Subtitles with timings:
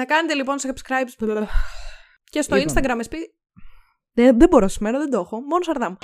[0.00, 1.08] Να κάνετε λοιπόν subscribe
[2.24, 3.14] και στο Instagram SP.
[4.12, 5.40] Δεν, δεν μπορώ σήμερα, δεν το έχω.
[5.40, 5.94] Μόνο σαρδάμ.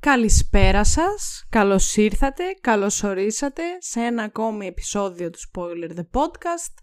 [0.00, 6.74] Καλησπέρα σας, καλώς ήρθατε, καλώς ορίσατε σε ένα ακόμη επεισόδιο του Spoiler The Podcast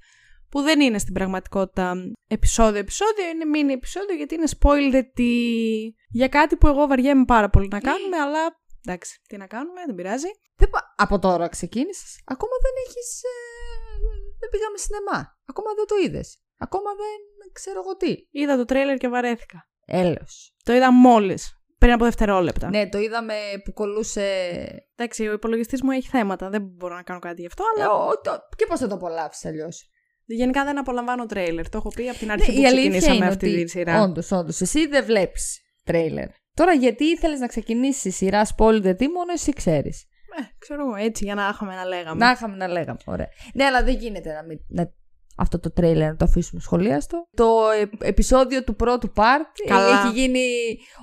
[0.54, 1.94] που δεν είναι στην πραγματικότητα
[2.28, 5.04] επεισόδιο-επεισόδιο, είναι mini επεισόδιο γιατί είναι spoiler
[6.10, 9.96] για κάτι που εγώ βαριέμαι πάρα πολύ να κάνουμε, αλλά εντάξει, τι να κάνουμε, δεν
[9.96, 10.32] πειράζει.
[10.56, 12.22] Δεν Από τώρα ξεκίνησες.
[12.26, 13.22] Ακόμα δεν έχεις.
[13.24, 13.32] Ε...
[14.40, 15.20] Δεν πήγαμε σινεμά.
[15.46, 16.44] Ακόμα δεν το είδες.
[16.58, 18.16] Ακόμα δεν ξέρω εγώ τι.
[18.32, 19.70] Είδα το τρέλερ και βαρέθηκα.
[19.86, 20.26] Έλεω.
[20.64, 21.58] Το είδα μόλις.
[21.78, 22.70] Πριν από δευτερόλεπτα.
[22.70, 24.28] Ναι, το είδαμε που κολούσε.
[24.96, 26.50] Εντάξει, ο υπολογιστής μου έχει θέματα.
[26.50, 27.84] Δεν μπορώ να κάνω κάτι γι' αυτό, αλλά.
[27.84, 28.40] Ε, το...
[28.56, 29.90] Και πώς θα το απολαύσεις αλλιώς;
[30.26, 31.70] Γενικά δεν απολαμβάνω τρέιλερ.
[31.70, 34.02] Το έχω πει από την αρχή ναι, που ξεκινήσαμε αυτή τη σειρά.
[34.02, 34.62] Όντως, όντως.
[34.62, 36.28] Εσύ δεν βλέπεις τρέιλερ.
[36.54, 40.06] Τώρα γιατί ήθελες να ξεκινήσεις σειρά Spoiled τι μόνο εσύ ξέρεις.
[40.40, 42.26] Ε, ξέρω εγώ, έτσι για να είχαμε να λέγαμε.
[42.26, 43.00] Να είχαμε να λέγαμε.
[43.06, 43.28] Ωραία.
[43.54, 44.94] Ναι, αλλά δεν γίνεται να, μην, να
[45.38, 47.28] αυτό το τρέιλερ να το αφήσουμε σχολίαστο.
[47.36, 47.56] Το
[48.00, 50.48] επεισόδιο του πρώτου part έχει γίνει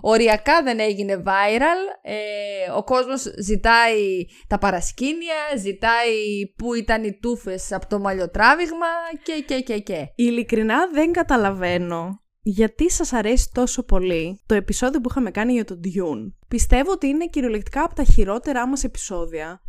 [0.01, 1.99] οριακά δεν έγινε viral.
[2.03, 8.87] Ε, ο κόσμος ζητάει τα παρασκήνια, ζητάει πού ήταν οι τούφες από το μαλλιοτράβηγμα
[9.23, 10.13] και και και και.
[10.15, 15.81] Ειλικρινά δεν καταλαβαίνω γιατί σας αρέσει τόσο πολύ το επεισόδιο που είχαμε κάνει για τον
[15.85, 16.33] Dune.
[16.49, 19.61] Πιστεύω ότι είναι κυριολεκτικά από τα χειρότερά μας επεισόδια.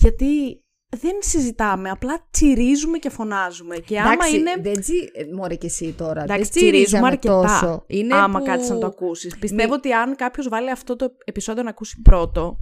[0.00, 3.76] Γιατί δεν συζητάμε, απλά τσιρίζουμε και φωνάζουμε.
[3.76, 4.54] Και άμα Εντάξει, είναι.
[4.60, 5.10] Δεν τσι...
[5.12, 6.22] Ε, μωρέ και εσύ τώρα.
[6.22, 7.42] Εντάξει, δεν τσιρίζουμε αρκετά.
[7.42, 7.84] Τόσο.
[7.86, 8.44] Είναι άμα που...
[8.44, 9.38] κάτσεις να το ακούσεις.
[9.38, 12.58] Πιστεύω ότι αν κάποιος βάλει αυτό το επεισόδιο να ακούσει πρώτο,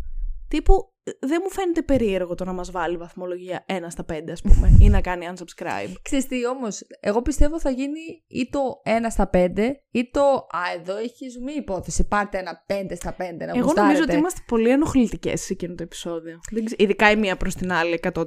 [0.49, 4.77] τύπου δεν μου φαίνεται περίεργο το να μας βάλει βαθμολογία 1 στα 5 ας πούμε
[4.81, 5.93] ή να κάνει unsubscribe.
[6.03, 9.49] Ξέρεις τι όμως, εγώ πιστεύω θα γίνει ή το 1 στα 5
[9.91, 14.03] ή το «Α, εδώ έχει ζουμί υπόθεση, πάτε ένα 5 στα 5 να Εγώ νομίζω
[14.03, 16.41] ότι είμαστε πολύ ενοχλητικές σε εκείνο το επεισόδιο.
[16.77, 18.25] Ειδικά η μία προς την άλλη 100%.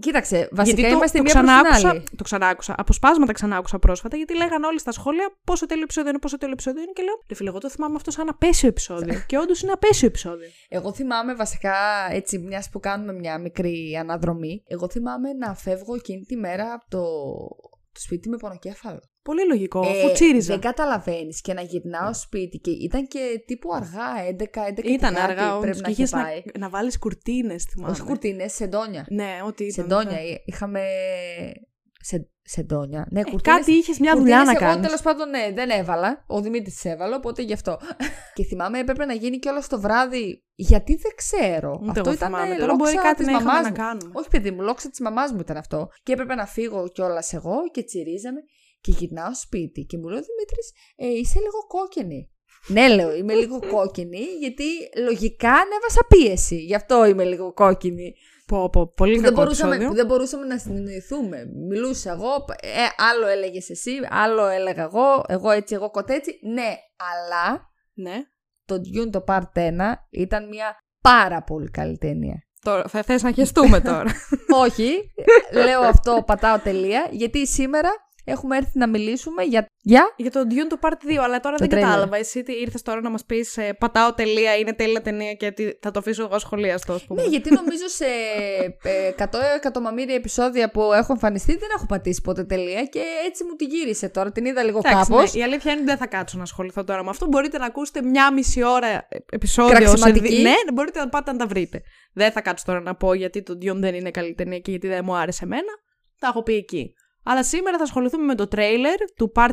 [0.00, 2.02] Κοίταξε, βασικά γιατί είμαστε το, μία το προς την άλλη.
[2.16, 6.38] Το ξανάκουσα, αποσπάσματα ξανάκουσα πρόσφατα γιατί λέγανε όλοι στα σχόλια πόσο τέλειο επεισόδιο είναι, πόσο
[6.38, 9.38] τέλειο επεισόδιο είναι και λέω «Ρε φίλε, εγώ το θυμάμαι αυτό σαν απέσιο επεισόδιο και
[9.38, 10.48] όντως είναι απέσιο επεισόδιο.
[10.68, 11.74] Εγώ θυμάμαι βασικά
[12.10, 16.84] έτσι, μιας που κάνουμε μια μικρή αναδρομή, εγώ θυμάμαι να φεύγω εκείνη τη μέρα από
[16.88, 17.02] το,
[17.92, 19.00] το σπίτι με πονοκέφαλο.
[19.22, 20.52] Πολύ λογικό, αφού ε, τσίριζα.
[20.52, 25.30] Δεν καταλαβαίνεις και να γυρνάω σπίτι και ήταν και τύπου αργά, 11, 11 Ήταν κάτι,
[25.30, 26.42] αργά πρέπει να είχε πάει.
[26.44, 27.92] Να, να βάλεις κουρτίνες, θυμάμαι.
[27.92, 29.06] Όχι κουρτίνες, σεντόνια.
[29.10, 29.84] Ναι, ό,τι ήταν.
[29.84, 30.16] Σεντόνια.
[30.16, 30.36] Ναι.
[30.44, 30.80] Είχαμε
[32.02, 33.06] σε, σεντόνια.
[33.10, 34.74] Ναι, ε, κάτι είχες μια δουλειά να κάνεις.
[34.74, 36.24] Εγώ τέλος πάντων ναι, δεν έβαλα.
[36.26, 37.78] Ο Δημήτρης έβαλε, οπότε γι' αυτό.
[38.34, 40.44] και θυμάμαι έπρεπε να γίνει κιόλα το βράδυ.
[40.54, 41.80] Γιατί δεν ξέρω.
[41.82, 42.56] Ούτε αυτό ήταν θυμάμαι.
[42.56, 44.10] Τώρα μπορεί κάτι να είχαμε να κάνουμε.
[44.12, 45.88] Όχι, παιδί μου, λόξα της μαμάς μου ήταν αυτό.
[46.02, 48.40] Και έπρεπε να φύγω κιόλας εγώ και τσιρίζαμε.
[48.80, 52.30] Και γυρνάω σπίτι και μου λέει ο Δημήτρης, ε, είσαι λίγο κόκκινη.
[52.66, 54.64] ναι, λέω, είμαι λίγο κόκκινη, γιατί
[55.04, 56.56] λογικά ανέβασα πίεση.
[56.56, 58.14] Γι' αυτό είμαι λίγο κόκκινη.
[58.46, 61.44] Πω, πω, πολύ που, δεν μπορούσαμε, που δεν μπορούσαμε να συνεννοηθούμε.
[61.68, 66.38] Μιλούσα εγώ, ε, άλλο έλεγες εσύ, άλλο έλεγα εγώ, εγώ έτσι, εγώ κοτέτσι.
[66.42, 68.22] Ναι, αλλά ναι.
[68.64, 69.70] το Dune το Part 1
[70.10, 72.46] ήταν μια πάρα πολύ καλή ταινία.
[72.60, 74.12] Τώρα, θα θες να χεστούμε τώρα.
[74.64, 75.12] Όχι,
[75.52, 77.90] λέω αυτό, πατάω τελεία, γιατί σήμερα
[78.24, 79.66] έχουμε έρθει να μιλήσουμε για.
[79.84, 82.16] Για, για τον Dune το Part 2, αλλά τώρα δεν κατάλαβα.
[82.16, 85.90] Εσύ τι ήρθες τώρα να μας πεις ε, πατάω τελεία, είναι τέλεια ταινία και θα
[85.90, 87.22] το αφήσω εγώ σχολίαστο, ας πούμε.
[87.22, 88.04] Ναι, γιατί νομίζω σε
[88.82, 89.24] ε, 100
[89.56, 94.08] εκατομμύρια επεισόδια που έχω εμφανιστεί δεν έχω πατήσει ποτέ τελεία και έτσι μου τη γύρισε
[94.08, 94.32] τώρα.
[94.32, 95.32] Την είδα λίγο κάπως.
[95.34, 97.26] Ναι, η αλήθεια είναι ότι δεν θα κάτσω να ασχοληθώ τώρα με αυτό.
[97.26, 99.96] Μπορείτε να ακούσετε μια μισή ώρα επεισόδιο.
[99.96, 100.10] Σε...
[100.10, 101.82] Ναι, μπορείτε να πάτε να τα βρείτε.
[102.12, 104.88] Δεν θα κάτσω τώρα να πω γιατί το Dune δεν είναι καλή ταινία και γιατί
[104.88, 105.72] δεν μου άρεσε εμένα.
[106.18, 106.94] Τα έχω πει εκεί.
[107.24, 109.50] Αλλά σήμερα θα ασχοληθούμε με το τρέιλερ του Part 2,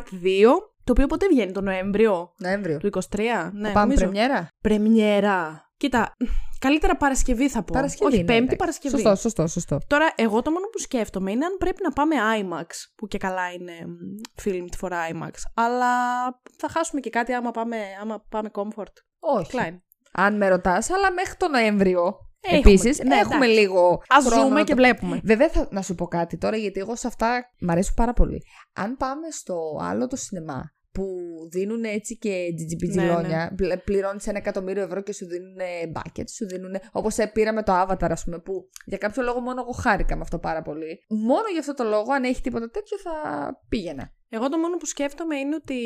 [0.84, 2.32] το οποίο πότε βγαίνει, το Νοέμβριο.
[2.38, 2.78] Νοέμβριο.
[2.78, 3.50] Του 23.
[3.52, 5.68] Ναι, θα πάμε πρεμιέρα; Πρεμιέρα.
[5.76, 6.16] Κοίτα,
[6.58, 7.72] καλύτερα Παρασκευή θα πω.
[7.72, 8.94] Παρασκευή, Όχι, ναι, Πέμπτη Παρασκευή.
[8.94, 9.78] Σωστό, σωστό, σωστό.
[9.86, 12.66] Τώρα, εγώ το μόνο που σκέφτομαι είναι αν πρέπει να πάμε IMAX,
[12.96, 13.72] που και καλά είναι
[14.42, 15.30] filmed for IMAX.
[15.54, 15.94] Αλλά
[16.56, 18.92] θα χάσουμε και κάτι άμα πάμε, άμα πάμε comfort.
[19.18, 19.50] Όχι.
[19.52, 19.78] Klein.
[20.12, 23.92] Αν με ρωτάς, αλλά μέχρι το Νοέμβριο Επίσης, ναι, έχουμε λίγο.
[23.92, 25.20] Α ζούμε και βλέπουμε.
[25.24, 28.42] Βέβαια, θα, να σου πω κάτι τώρα, γιατί εγώ σε αυτά μ' αρέσουν πάρα πολύ.
[28.72, 31.06] Αν πάμε στο άλλο το σινεμά που
[31.50, 33.76] δίνουν έτσι και τζιτζιμπιτζιλόνια, ναι, ναι.
[33.76, 35.56] πληρώνεις ένα εκατομμύριο ευρώ και σου δίνουν
[35.92, 36.74] μπάκετ, σου δίνουν.
[36.92, 40.38] Όπως πήραμε το Avatar, ας πούμε, που για κάποιο λόγο μόνο εγώ χάρηκα με αυτό
[40.38, 41.04] πάρα πολύ.
[41.08, 43.12] Μόνο για αυτό το λόγο, αν έχει τίποτα τέτοιο, θα
[43.68, 44.12] πήγαινα.
[44.28, 45.76] Εγώ το μόνο που σκέφτομαι είναι ότι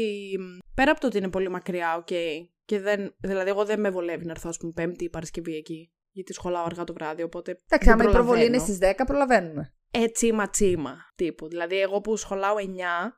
[0.75, 2.06] πέρα από το ότι είναι πολύ μακριά, οκέι.
[2.11, 5.57] Okay, και δεν, δηλαδή, εγώ δεν με βολεύει να έρθω, ας πούμε, Πέμπτη ή Παρασκευή
[5.57, 7.58] εκεί γιατί σχολάω αργά το βράδυ, οπότε.
[7.69, 9.72] Εντάξει, άμα η προβολή είναι στις 10, προλαβαίνουμε.
[9.90, 11.49] ε, τσίμα τσίμα τύπου.
[11.49, 12.62] Δηλαδή, εγώ που σχολάω 9,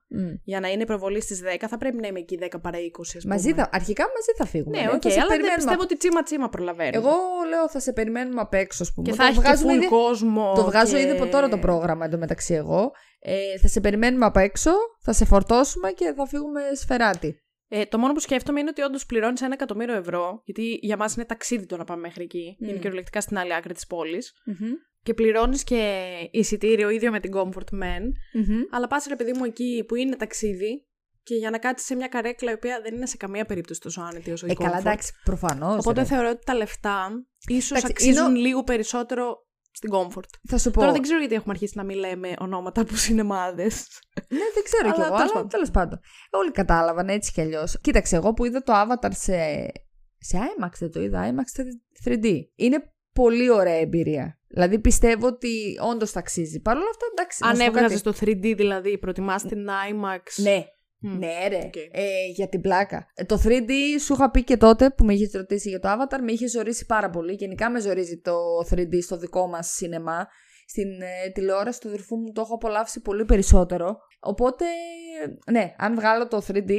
[0.08, 0.32] Μμ.
[0.44, 3.16] για να είναι η προβολή στις 10, θα πρέπει να είμαι εκεί 10 παρά 20,
[3.16, 3.34] ας πούμε.
[3.34, 4.78] Μαζί θα, αρχικά μαζί θα φύγουμε.
[4.78, 6.96] Ναι, ναι, οκέι, θα σε αλλά δεν περιμένουμε πιστεύω ότι τσίμα τσίμα προλαβαίνεις.
[6.96, 7.12] Εγώ
[7.48, 9.06] λέω θα σε περιμένουμε απ' έξω, ας πούμε.
[9.08, 10.52] και Το θα έχει και βγάζουμε full ήδη- κόσμο.
[10.54, 11.02] Το βγάζω και...
[11.02, 12.90] ήδη από τώρα το πρόγραμμα εντωμεταξύ εγώ.
[13.18, 14.70] Ε, θα σε περιμένουμε απ' έξω,
[15.00, 17.40] θα σε φορτώσουμε και θα φύγουμε σφεράτη.
[17.68, 21.14] Ε, το μόνο που σκέφτομαι είναι ότι όντως πληρώνεις ένα εκατομμύριο ευρώ, γιατί για μας
[21.14, 22.56] είναι ταξίδι το να πάμε μέχρι εκεί.
[22.58, 22.68] Μμ.
[22.68, 24.32] Είναι κυριολεκτικά στην άλλη άκρη της πόλης.
[25.02, 28.02] Και πληρώνεις και εισιτήριο ίδιο με την Comfort Man.
[28.70, 30.86] Αλλά πας ρε παιδί μου εκεί που είναι ταξίδι
[31.22, 34.00] και για να κάτσεις σε μια καρέκλα η οποία δεν είναι σε καμία περίπτωση τόσο
[34.00, 34.80] άνετη όσο η Ε, καλά, Comfort.
[34.80, 35.78] εντάξει, προφανώς.
[35.78, 39.45] Οπότε θεωρώ ότι τα λεφτά ίσως Εντάξει, αξίζουν είναι λίγο περισσότερο
[39.76, 40.30] στην Comfort.
[40.48, 40.80] Θα σου πω.
[40.80, 43.86] Τώρα δεν ξέρω γιατί έχουμε αρχίσει να μην λέμε ονόματα από σινεμάδες.
[44.28, 45.48] Ναι, δεν ξέρω κι Αλλά εγώ, τέλος αλλά πάντων.
[45.48, 46.00] τέλος πάντων.
[46.30, 47.80] Όλοι κατάλαβαν έτσι κι αλλιώς.
[47.80, 49.66] Κοίταξε, εγώ που είδα το Avatar σε.
[50.18, 51.62] Σε IMAX δεν το είδα, IMAX
[52.08, 52.26] 3D.
[52.54, 54.40] Είναι πολύ ωραία εμπειρία.
[54.46, 56.60] Δηλαδή πιστεύω ότι όντως τ' αξίζει.
[56.60, 57.42] Παρ' όλα αυτά, εντάξει.
[57.42, 58.18] να Αν σου πω έβγαζε κάτι.
[58.18, 60.42] το 3D δηλαδή, προτιμάς την IMAX.
[60.42, 60.64] Ναι,
[61.08, 61.18] Μμ.
[61.18, 61.56] ναι, ρε.
[61.64, 61.76] Οκ.
[61.76, 63.06] Ε, για την πλάκα.
[63.14, 63.70] Ε, το 3D
[64.00, 66.86] σου είχα πει και τότε που με είχες ρωτήσει για το Avatar, με είχες ζορίσει
[66.86, 67.32] πάρα πολύ.
[67.32, 68.34] Γενικά με ζορίζει το
[68.70, 70.26] 3D στο δικό μας σινεμά.
[70.68, 73.96] Στην ε, τηλεόραση του αδερφού μου το έχω απολαύσει πολύ περισσότερο.
[74.20, 74.64] Οπότε,
[75.50, 76.72] ναι, αν βγάλω το 3D,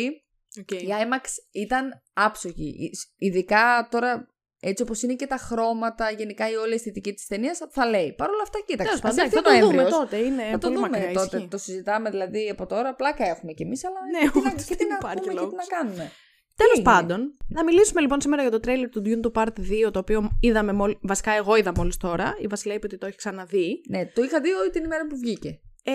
[0.60, 0.72] Οκ.
[0.72, 2.68] η IMAX ήταν άψογη.
[2.80, 4.28] Ι- Ειδικά τώρα,
[4.60, 8.14] έτσι όπως είναι και τα χρώματα, γενικά η όλη αισθητική της ταινίας, θα λέει.
[8.18, 9.00] Παρ' όλα αυτά, κοίταξε.
[9.00, 10.18] Τέλος ας πάντων, έρθει θα ο το δούμε Νοέμβριος, τότε.
[10.18, 11.14] Είναι θα το πολύ δούμε μακριά.
[11.14, 11.36] τότε.
[11.38, 11.48] ισχύει.
[11.50, 12.96] Το συζητάμε δηλαδή από τώρα.
[12.96, 15.34] Πλάκα έχουμε κι εμείς, αλλά Ναι, τι να, ούτε και τι δεν να υπάρχει πούμε
[15.34, 15.54] και τι λόγος.
[15.54, 16.12] να κάνουμε.
[16.56, 19.92] Τέλος έγινε; πάντων, να μιλήσουμε λοιπόν σήμερα για το τρέιλερ του Dune του Part 2,
[19.92, 20.98] το οποίο είδαμε μόλι.
[21.02, 22.36] Βασικά, εγώ είδα μόλις τώρα.
[22.42, 23.82] Η Βασιλεία είπε ότι το έχει ξαναδεί.
[23.90, 25.60] Ναι, το είχα δει όλη την ημέρα που βγήκε.
[25.84, 25.92] Ε,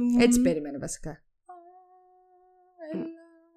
[0.00, 1.22] μ, Έτσι περίμενε βασικά.
[2.92, 3.04] Έλα,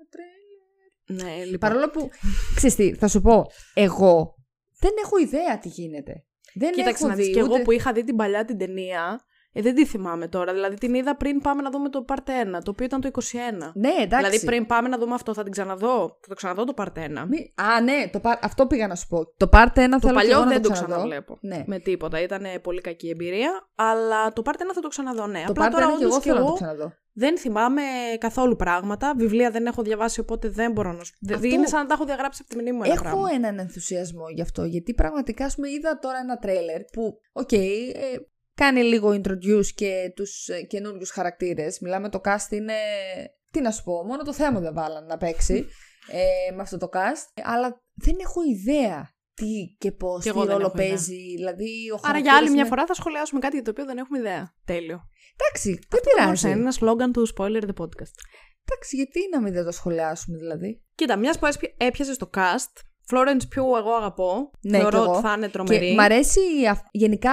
[0.10, 1.24] τρέλερ.
[1.24, 1.60] Ναι, λοιπόν.
[1.60, 2.10] Παρόλο που,
[2.56, 4.36] ξέρεις τι, θα σου πω, εγώ
[4.84, 6.26] δεν έχω ιδέα τι γίνεται.
[6.54, 7.54] Δεν Κοίταξε έχω να δεις, δει και ούτε...
[7.54, 10.54] εγώ που είχα δει την παλιά την ταινία, ε, δεν τη θυμάμαι τώρα.
[10.54, 13.20] Δηλαδή την είδα πριν πάμε να δούμε το Part 1, το οποίο ήταν το 21.
[13.74, 14.06] Ναι, εντάξει.
[14.26, 16.18] Δηλαδή πριν πάμε να δούμε αυτό, θα την ξαναδώ.
[16.22, 17.26] Θα το ξαναδώ το Part 1.
[17.28, 19.26] Μη- Α, ναι, το πα- αυτό πήγα να σου πω.
[19.38, 20.94] Το Part 1 Το θέλω και εγώ παλιό να δεν το ξαναδώ.
[20.94, 21.38] ξαναβλέπω.
[21.42, 21.64] Ναι.
[21.68, 22.22] Με τίποτα.
[22.22, 23.68] Ήταν πολύ κακή εμπειρία.
[23.76, 25.44] Αλλά το Part 1 θα το ξαναδώ, ναι.
[25.46, 26.94] Το Απλά Part 1 τώρα και όντως εγώ και θέλω να εγώ το ξαναδώ.
[27.14, 27.82] δεν θυμάμαι
[28.20, 29.14] καθόλου πράγματα.
[29.18, 31.12] Βιβλία δεν έχω διαβάσει, οπότε δεν μπορώ να σου.
[31.14, 33.30] Αυτό- Δηλαδή είναι σαν να τα έχω διαγράψει από τη μνήμη μου ένα Έχω πράγμα.
[33.34, 37.60] έναν ενθουσιασμό γι' αυτό, γιατί πραγματικά ας πούμε, είδα τώρα ένα τρέιλερ που, οκέι, ε,
[38.56, 41.80] κάνει λίγο introduce και τους ε, καινούριους χαρακτήρες.
[41.80, 42.74] Μιλάμε το cast είναι,
[43.52, 45.66] τι να σου πω, μόνο το θέμα δεν βάλανε να παίξει
[46.12, 50.46] ε, με αυτό το cast, αλλά δεν έχω ιδέα τι και πώς, Κι τι εγώ
[50.46, 50.88] δεν ρόλο έχω ιδέα.
[50.88, 53.72] παίζει, δηλαδή ο Άρα για χαρακτήρας άλλη μια είναι- φορά θα σχολιάσουμε κάτι για το
[53.72, 54.54] οποίο δεν έχουμε ιδέα.
[54.66, 55.00] Τέλειο.
[55.38, 56.50] Εντάξει, δεν Αυτό πειράζει.
[56.50, 58.16] είναι ένα σλόγκαν του Spoiler the Podcast.
[58.66, 60.84] Εντάξει, γιατί να μην δεν το σχολιάσουμε δηλαδή.
[60.96, 62.74] Κοίτα, μιας που έπι- έπιασες το cast,
[63.12, 64.52] Florence Pugh εγώ αγαπώ.
[64.62, 65.12] Ναι, Θεωρώ κι εγώ.
[65.14, 65.88] ότι θα είναι τρομερή.
[65.88, 66.40] Και μ' αρέσει
[66.70, 67.32] αυ- γενικά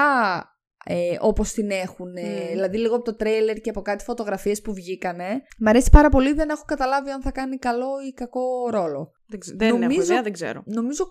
[0.84, 2.16] ε, όπως την έχουν.
[2.16, 2.48] ε, Μμμ.
[2.50, 5.42] Δηλαδή λίγο από το τρέιλερ και από κάτι φωτογραφίες που βγήκανε.
[5.58, 9.10] Μ' αρέσει πάρα πολύ, δεν έχω καταλάβει αν θα κάνει καλό ή κακό ρόλο.
[9.26, 10.62] Δεν, ξε- δεν έχω Νομίζω- ιδέα, δεν ξέρω.
[10.66, 11.04] Νομίζω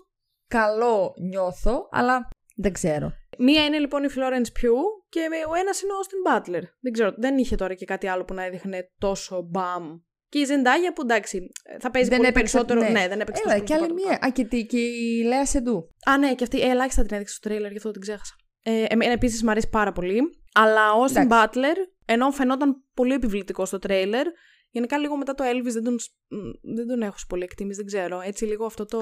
[0.48, 3.12] καλό νιώθω, αλλά δεν ξέρω.
[3.38, 5.19] Μία είναι λοιπόν η Florence Pugh και
[5.50, 6.63] ο ένας είναι ο Austin Butler.
[6.80, 9.83] Δεν ξέρω, δεν είχε τώρα και κάτι άλλο που να έδειχνε τόσο μπαμ.
[10.30, 11.48] Και η Zendaya που εντάξει,
[11.80, 12.80] θα παίζει Δεν πολύ έπαιξε- περισσότερο.
[12.94, 13.00] ναι.
[13.00, 14.19] Ναι, δεν έπαιξε Έλα, τόσο και άλλη πολύ μία.
[14.25, 15.89] Α, και, τη- και η Λέα Σεντού.
[16.10, 18.33] Α, ναι, και αυτή ε, ελάχιστα την έδειξε στο τρέιλερ, γι' αυτό την ξέχασα.
[18.64, 20.20] Ε, εμένα επίσης μου αρέσει πάρα πολύ.
[20.54, 21.50] Αλλά ο Austin Εντάξει.
[21.54, 21.76] Butler,
[22.06, 24.26] ενώ φαινόταν πολύ επιβλητικός στο τρέιλερ,
[24.70, 26.38] γενικά λίγο μετά το Elvis δεν τον, σ- μ,
[26.76, 28.20] δεν τον έχω σε πολύ εκτίμηση, δεν ξέρω.
[28.22, 29.00] Έτσι λίγο αυτό το,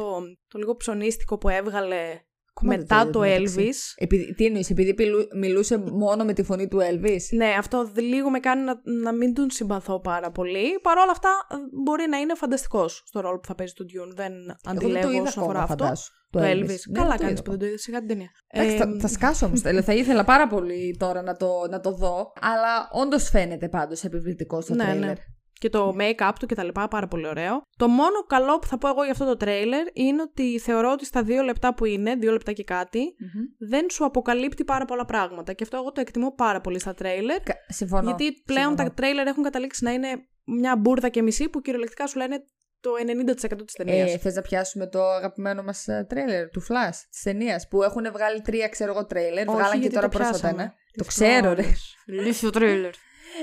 [0.47, 2.25] το λίγο ψωνίστικο που έβγαλε Ακόμα δεν
[2.65, 3.55] μετά το το είδα, μεταξύ.
[3.69, 3.93] Elvis.
[3.95, 7.99] Επειδή, τι εννοείς, επειδή πιλου- μιλούσε μόνο με τη φωνή του Elvis; Ναι, αυτό δ-
[7.99, 10.79] λίγο με κάνει να, να μην τον συμπαθώ πάρα πολύ.
[10.81, 14.15] Παρ' όλα αυτά, ε, μπορεί να είναι φανταστικός στο ρόλο που θα παίζει του Dune.
[14.15, 15.83] Δεν Εγώ δεν αντιλέγω το είδα όσον αφορά ακόμα, αυτό.
[15.83, 16.11] φαντάσου.
[16.29, 16.79] Το Elvis.
[16.91, 17.81] Ναι, Καλά το κάνεις είδα που δεν το είδες.
[17.81, 18.29] Σιγά την ταινία.
[18.47, 19.61] Εντάξει, Ε, θα, θα σκάσω όμως.
[19.61, 22.33] θα ήθελα πάρα πολύ τώρα να το, να το δω.
[22.41, 25.07] Αλλά όντως φαίνεται πάντως επιβλητικό στο Ναι, τρέιλερ.
[25.07, 25.13] ναι.
[25.59, 27.61] Και το make-up του και τα λοιπά, πάρα πολύ ωραίο.
[27.77, 31.05] Το μόνο καλό που θα πω εγώ για αυτό το τρέιλερ είναι ότι θεωρώ ότι
[31.05, 33.69] στα δύο λεπτά που είναι, δύο λεπτά και κάτι, Μμμ.
[33.69, 35.53] δεν σου αποκαλύπτει πάρα πολλά πράγματα.
[35.53, 37.39] Και αυτό εγώ το εκτιμώ πάρα πολύ στα τρέιλερ.
[37.43, 38.03] Κα- Συμφωνώ.
[38.03, 38.87] Γιατί πλέον Συμφωνώ.
[38.89, 40.07] τα τρέιλερ έχουν καταλήξει να είναι
[40.45, 42.43] μια μπουρδα και μισή που κυριολεκτικά σου λένε
[42.79, 44.13] το 90% της ταινίας.
[44.13, 48.41] Ε, Θες να πιάσουμε το αγαπημένο μας τρέιλερ του Flash της ταινίας που έχουν βγάλει
[48.41, 49.47] τρία, ξέρω εγώ, τρέιλερ.
[49.47, 50.61] Όχι, Βγάλαν και γιατί τώρα το πρόσφατα πιάσαμε.
[50.61, 50.73] ένα.
[50.95, 51.61] Το Τι ξέρω, ρε.
[51.61, 51.95] φλόρες.
[52.05, 52.91] Λύθιο τρέιλερ.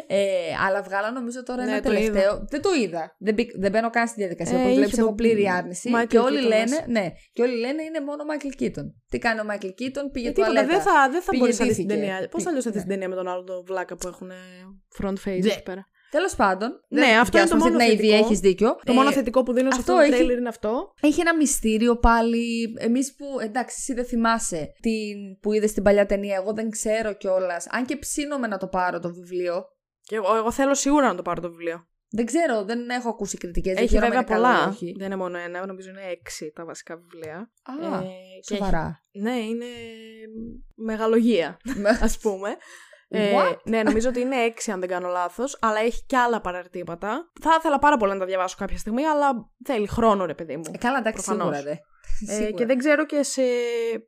[0.06, 0.18] Ε,
[0.66, 2.44] αλλά βγάλαν νομίζω τώρα Ναι, ένα το τελευταίο.
[2.50, 3.14] Δεν το είδα.
[3.18, 4.52] Δεν, μπή- δεν μπαίνω καν στη διαδικασία.
[4.54, 5.90] Ε, Όπως είχε βλέπεις, έχω τον πλήρη άρνηση.
[5.94, 6.84] Michael Και όλοι, Keaton λένε, μέσα.
[6.88, 8.94] ναι, και όλοι λένε είναι μόνο ο Μάικλ Κίτον.
[9.10, 10.74] Τι κάνει ο Μάικλ Κίτον, πήγε Ε, τίποτα, τουαλέτα.
[10.74, 12.04] δεν θα, δεν θα Πήγε, μπορείς να δεις την ντύθηκε.
[12.06, 12.18] ταινία.
[12.18, 12.86] Πώς Πήγε- αλλιώς θα δεις ναι.
[12.86, 14.30] την ταινία με τον άλλο τον βλάκα που έχουν
[15.00, 15.52] front face Ναι.
[15.52, 16.70] εκεί πέρα; Τέλος πάντων.
[16.88, 18.14] Ναι, αυτό είναι το μόνο Ναι, ήδη θετικό.
[18.24, 18.68] έχεις δίκιο.
[18.84, 20.92] Το Ε, μόνο θετικό που δίνω σε αυτό αυτό το έχει- τρέιλερ είναι αυτό.
[21.00, 22.74] Έχει ένα μυστήριο πάλι.
[22.78, 23.24] Εμείς που.
[23.42, 26.36] Εντάξει, εσύ δεν θυμάσαι την που είδες στην παλιά ταινία.
[26.36, 27.66] Εγώ δεν ξέρω κιόλας.
[27.70, 29.64] Αν και ψήνομαι να το πάρω το βιβλίο.
[30.04, 31.86] Και εγώ, εγώ θέλω σίγουρα να το πάρω το βιβλίο.
[32.10, 33.76] Δεν ξέρω, δεν έχω ακούσει κριτικές.
[33.76, 34.76] Έχει βέβαια πολλά.
[34.96, 37.36] Δεν είναι μόνο ένα, νομίζω είναι έξι τα βασικά βιβλία.
[37.62, 38.04] Α, Ε,
[38.46, 39.00] και σοβαρά.
[39.12, 39.66] έχει- Ναι, είναι
[40.74, 41.56] μεγαλογία,
[42.00, 42.56] ας πούμε.
[43.08, 43.56] Ε, What?
[43.64, 47.30] ναι, νομίζω ότι είναι έξι αν δεν κάνω λάθος, αλλά έχει και άλλα παραρτήματα.
[47.40, 50.62] Θα ήθελα πάρα πολύ να τα διαβάσω κάποια στιγμή, αλλά θέλει χρόνο ρε παιδί μου.
[50.72, 51.56] Ε, καλά, εντάξει, Προφανώς.
[51.56, 51.76] σίγουρα δε.
[52.28, 52.50] Ε, Σίγουρα.
[52.50, 53.42] και δεν ξέρω και σε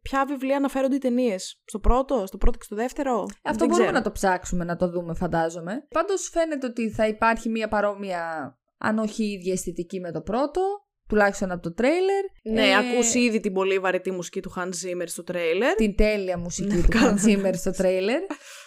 [0.02, 1.60] ποια βιβλία αναφέρονται οι ταινίες.
[1.64, 3.90] Στο πρώτο, στο πρώτο και στο δεύτερο; Αυτό δεν μπορούμε ξέρω.
[3.98, 5.86] να το ψάξουμε, να το δούμε, φαντάζομαι.
[5.88, 10.60] Πάντως φαίνεται ότι θα υπάρχει μια παρόμοια, αν όχι η ίδια αισθητική με το πρώτο,
[11.08, 12.24] τουλάχιστον από το τρέιλερ.
[12.52, 15.74] Ναι, Ε, ακούσει ήδη την πολύ βαρετή μουσική του Hans Zimmer στο τρέιλερ.
[15.74, 17.18] Την τέλεια μουσική Ναι, του καλά.
[17.18, 18.20] Hans Zimmer στο τρέιλερ,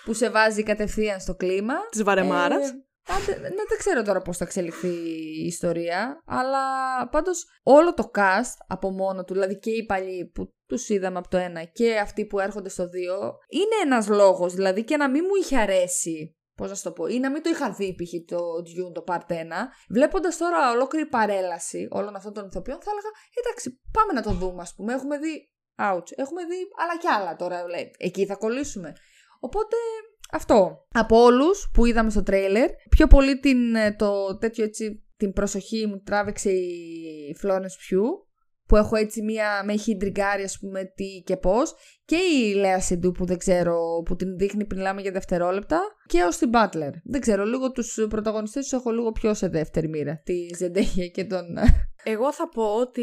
[0.06, 1.74] που σε βάζει κατευθείαν στο κλίμα.
[1.92, 2.70] Της Βαρεμάρας.
[2.70, 2.74] Ε,
[3.16, 6.64] άντε, να δεν ξέρω τώρα πώς θα εξελιχθεί η ιστορία, αλλά
[7.12, 11.30] πάντως όλο το cast από μόνο του, δηλαδή και οι παλιοί που τους είδαμε από
[11.30, 13.16] το ένα και αυτοί που έρχονται στο δύο,
[13.48, 17.08] είναι ένας λόγος, δηλαδή και να μην μου είχε αρέσει, πώς να σου το πω,
[17.08, 18.32] ή να μην το είχα δει π.χ.
[18.32, 19.36] το Dune το Part 1,
[19.90, 23.10] βλέποντας τώρα ολόκληρη παρέλαση όλων αυτών των ηθοποιών, θα έλεγα,
[23.44, 27.36] εντάξει, πάμε να το δούμε ας πούμε, έχουμε δει, ouch, έχουμε δει άλλα κι άλλα
[27.36, 28.94] τώρα, λέει, εκεί θα κολλήσουμε.
[29.40, 29.76] Οπότε
[30.32, 30.88] αυτό.
[30.92, 35.88] Από όλους που είδαμε στο τρέιλερ, πιο πολύ την, ε, το, τέτοιο έτσι, την προσοχή
[35.88, 38.28] μου τράβηξε η Florence Pugh,
[38.66, 41.74] που έχω έτσι μία, με έχει ντριγκάρει ας πούμε τι και πώς,
[42.06, 46.24] και η Λέα Σιντού που δεν ξέρω, που την δείχνει πριν μιλάμε για δευτερόλεπτα, και
[46.24, 46.92] ο Στην Butler.
[47.04, 51.26] Δεν ξέρω, λίγο τους πρωταγωνιστές τους έχω λίγο πιο σε δεύτερη μοίρα, τη Ζεντέγια και
[51.26, 51.46] τον...
[52.04, 53.02] Εγώ θα πω ότι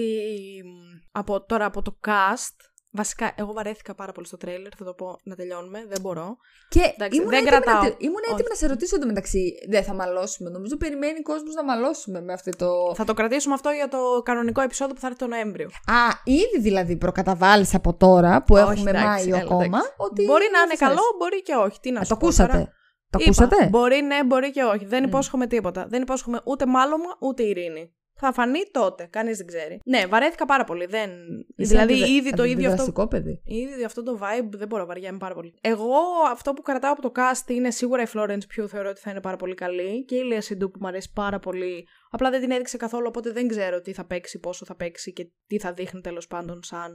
[0.65, 2.57] μ, από, τώρα από το cast.
[2.97, 6.37] Βασικά, εγώ βαρέθηκα πάρα πολύ στο τρέιλερ, θα το πω να τελειώνουμε, δεν μπορώ.
[6.69, 7.83] Και Εντάξει, ήμουν δεν έτοιμη, κρατάω.
[7.83, 8.49] να, τε- ήμουν έτοιμη Όχι.
[8.49, 9.55] να σε ρωτήσω εντωμεταξύ.
[9.69, 10.51] Δεν θα μαλώσουμε.
[10.51, 12.95] Νομίζω περιμένει ο κόσμος να μαλώσουμε με αυτό το.
[12.95, 15.67] Θα το κρατήσουμε αυτό για το κανονικό επεισόδιο που θα έρθει το Νοέμβριο.
[15.67, 19.65] Α, ήδη δηλαδή προκαταβάλεις από τώρα που Όχι, έχουμε εντάξει, Μάιο έλα, ακόμα.
[19.65, 19.91] εντάξει.
[19.97, 20.79] Ότι μπορεί να είναι θες.
[20.89, 21.81] καλό, μπορεί και όχι.
[21.81, 22.53] Τι να Α, σου το πω ακούσατε.
[22.53, 22.65] τώρα.
[23.11, 24.85] Το Είπα, ακούσατε; Μπορεί ναι, μπορεί και όχι.
[24.85, 25.07] Δεν Μμ.
[25.07, 25.87] υπόσχομαι τίποτα.
[25.89, 27.95] Δεν υπόσχομαι ούτε μάλωμα ούτε ειρήνη.
[28.19, 29.09] Θα φανεί τότε.
[29.11, 29.81] Κανείς δεν ξέρει.
[29.85, 30.87] Ναι, βαρέθηκα πάρα πολύ.
[30.87, 31.11] Δεν...
[31.57, 32.67] Είσαι δηλαδή, αντιδρα- ήδη το ίδιο αυτό.
[32.67, 33.41] αντιδραστικό παιδί.
[33.45, 35.55] Ήδη αυτό το vibe δεν μπορώ, βαριέμαι πάρα πολύ.
[35.61, 35.97] Εγώ
[36.31, 39.21] αυτό που κρατάω από το cast είναι σίγουρα η Florence Pugh, θεωρώ ότι θα είναι
[39.21, 40.05] πάρα πολύ καλή.
[40.05, 41.89] Και η Λία Σιντού που μου αρέσει πάρα πολύ.
[42.11, 45.31] Απλά δεν την έδειξε καθόλου, οπότε δεν ξέρω τι θα παίξει, πόσο θα παίξει και
[45.47, 46.93] τι θα δείχνει τέλος πάντων σαν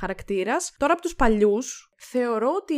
[0.00, 0.74] χαρακτήρας.
[0.78, 2.74] Τώρα από τους παλιούς, θεωρώ ότι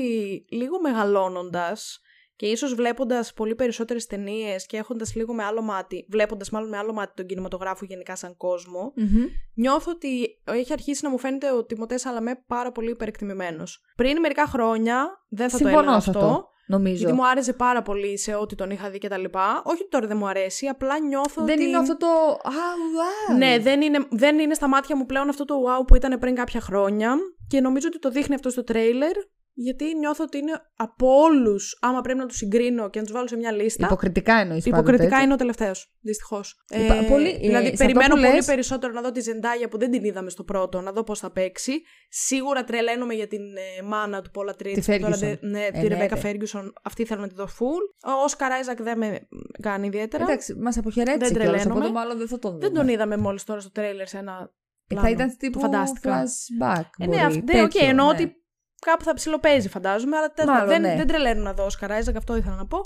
[0.50, 2.00] λίγο μεγαλώνοντας
[2.40, 6.76] και ίσως βλέποντας πολύ περισσότερες ταινίες και έχοντας λίγο με άλλο μάτι, βλέποντας μάλλον με
[6.76, 9.25] άλλο μάτι τον κινηματογράφο γενικά σαν κόσμο, Μμμ.
[9.54, 13.82] νιώθω ότι έχει αρχίσει να μου φαίνεται ο Τιμωτές Σαλαμέ πάρα πολύ υπερεκτιμημένος.
[13.97, 16.25] Πριν μερικά χρόνια δεν θα Συμφωνώ το έλεγα σε αυτό.
[16.26, 16.49] αυτό.
[16.66, 16.94] Νομίζω.
[16.97, 19.62] Γιατί μου άρεσε πάρα πολύ σε ό,τι τον είχα δει και τα λοιπά.
[19.64, 21.64] Όχι ότι τώρα δεν μου αρέσει, απλά νιώθω Δεν ότι.
[21.64, 22.06] είναι αυτό το.
[22.06, 22.50] Α,
[23.32, 23.37] wow.
[23.38, 26.35] Ναι, δεν είναι, δεν είναι στα μάτια μου πλέον αυτό το wow που ήταν πριν
[26.35, 27.16] κάποια χρόνια.
[27.49, 29.12] Και νομίζω ότι το δείχνει αυτό στο τρέιλερ.
[29.62, 33.29] Γιατί νιώθω ότι είναι από όλους, άμα πρέπει να τους συγκρίνω και να τους βάλω
[33.29, 33.87] σε μια λίστα.
[33.87, 35.95] Υποκριτικά εννοείς Υποκριτικά είναι ο τελευταίος.
[36.00, 36.64] Δυστυχώς.
[36.85, 39.69] Υπα- πολύ- ε, δηλαδή, σε αυτό περιμένω που πολύ λες- περισσότερο να δω τη Ζεντάγια
[39.69, 41.73] που δεν την είδαμε στο πρώτο, να δω πώς θα παίξει.
[42.09, 44.81] Σίγουρα τρελαίνομαι για την ε, μάνα του Πολ Ατρείδη.
[44.81, 45.19] Τη Τώρα, Ferguson.
[45.19, 46.21] δεν- ναι, Ε, τη ναι, Rebecca ρε.
[46.21, 46.73] Ferguson.
[46.83, 48.11] Αυτή θέλω να τη δω full.
[48.11, 49.21] Ο Όσκαρ Άιζακ δεν με
[49.62, 50.23] κάνει ιδιαίτερα.
[50.25, 51.81] Εντάξει, μας αποχαιρέτησε Δεν κιόλας, τρελαίνομαι.
[51.87, 52.64] Οπότε μάλλον δεν θα τον δούμε.
[52.67, 54.33] δεν τον είδαμε μόλις τώρα στο τρέιλερ σε ένα.
[54.33, 55.07] Ε, πλάνο.
[55.07, 56.23] Θα ήταν Το τύπου φαντάστηκα.
[56.23, 56.85] flashback.
[56.99, 58.12] Ε, μπορεί, ναι, αυ- ναι, τέτοιο, οκέι, εννοώ ναι.
[58.12, 58.35] ότι
[58.81, 60.17] κάπου θα ψιλοπαίζει, φαντάζομαι.
[60.17, 60.97] Αλλά τέλος Μάλλον, πάντων, δεν, ναι.
[60.97, 62.79] δεν τρελαίνομαι να δω Όσκαρ Άιζακ, αυτό ήθελα να πω.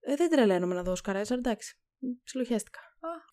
[0.00, 1.78] Ε, δεν τρελαίνομαι να δω Όσκαρ Άιζακ, εντάξει.
[2.24, 2.78] Ψιλοχέστηκα.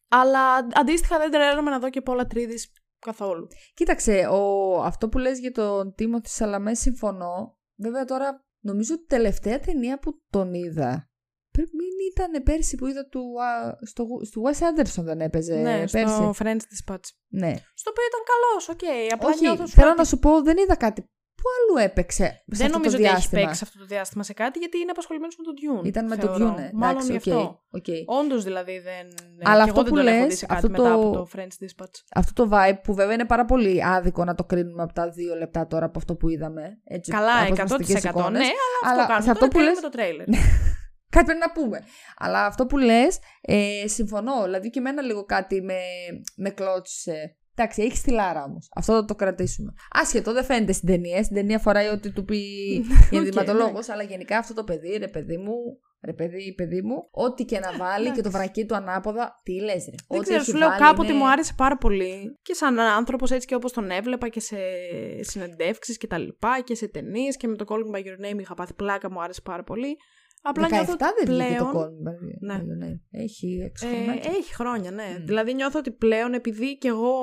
[0.08, 2.58] Αλλά αν- αντίστοιχα δεν τρελαίνομαι να δω και Πολ Ατρείδη
[3.00, 3.48] καθόλου.
[3.74, 7.58] Κοίταξε, ο, αυτό που λες για τον Τίμο της Σαλαμέ συμφωνώ.
[7.76, 11.10] Βέβαια τώρα νομίζω ότι η τελευταία ταινία που τον είδα
[11.52, 15.78] πρέπει μην ήταν πέρσι που είδα του, α, στο, στο Wes Anderson δεν έπαιζε ναι,
[15.92, 16.14] πέρσι.
[16.14, 17.08] στο French Dispatch.
[17.28, 17.54] Ναι.
[17.74, 19.14] Στο οποίο ήταν καλός, οκ.
[19.14, 21.10] Απλά Όχι, νιώθω σου θέλω ότι να σου πω δεν είδα κάτι.
[21.42, 24.24] Πού αλλού έπαιξε σε Δεν αυτό νομίζω το ότι έχει διάστημα; παίξει αυτό το διάστημα
[24.24, 25.86] σε κάτι γιατί είναι απασχολημένος με τον Dune.
[25.86, 26.38] Ήταν με θεωρώ.
[26.38, 26.70] τον Dune.
[26.74, 27.42] Μάλλον γι' εντάξει, αυτό.
[27.72, 28.20] οκ, οκ.
[28.20, 29.06] Όντως δηλαδή δεν.
[29.44, 30.94] Αλλά και αυτό εγώ δεν που τον έχω δει λες, σε κάτι αυτό μετά το-
[30.94, 31.96] από το Friends Dispatch.
[32.16, 35.36] Αυτό το vibe που βέβαια είναι πάρα πολύ άδικο να το κρίνουμε από τα δύο
[35.36, 36.80] λεπτά τώρα από αυτό που είδαμε.
[36.84, 37.78] Έτσι, Καλά, από 100%.
[37.78, 38.42] μυστικές Ναι, εικόνες.
[38.42, 39.24] αλλά, Αλλά αυτό κάνουμε.
[39.26, 40.26] σε αυτό Τώρα που κρίνουμε λες- το τρέιλερ.
[41.16, 41.80] Κάτι πρέπει να πούμε.
[42.18, 44.44] Αλλά αυτό που λες, ε, συμφωνώ.
[44.44, 45.80] Δηλαδή και εμένα λίγο κάτι με,
[46.36, 47.36] με κλώτσισε.
[47.56, 48.70] Εντάξει, έχει τη λάρα όμως.
[48.76, 49.74] Αυτό θα το κρατήσουμε.
[49.92, 51.24] Άσχετο, δεν φαίνεται στην ταινία.
[51.24, 52.38] Στην ταινία φοράει ό,τι του πει
[53.12, 53.70] η ενδυματολόγος.
[53.70, 53.92] εντάξει.
[53.92, 55.54] αλλά γενικά αυτό το παιδί, ρε παιδί μου,
[56.06, 59.74] ρε παιδί, παιδί μου, ό,τι και να βάλει και το βρακί του ανάποδα, τι λες,
[59.86, 59.96] ρε.
[60.08, 62.80] Δεν Ό,τι ξέρω, έχει σου λέω βάλει κάποτε είναι- μου άρεσε πάρα πολύ και σαν
[62.80, 64.58] άνθρωπος έτσι και όπως τον έβλεπα και σε
[65.20, 68.40] συνεντεύξεις και τα λοιπά και σε ταινίες και με το Call Me By Your Name
[68.40, 69.98] είχα πάθει πλάκα, μου άρεσε πάρα πολύ.
[70.42, 71.76] Απλά 17 νιώθω δεν ότι βγήκε το πλέον...
[71.76, 72.56] Call Me By Ναι.
[72.56, 73.00] Your Name.
[73.12, 74.14] Έχει 6 Ε, χρόνια.
[74.38, 75.18] έχει χρόνια, ναι.
[75.20, 75.26] Μμ.
[75.26, 77.14] Δηλαδή νιώθω ότι πλέον επειδή και εγώ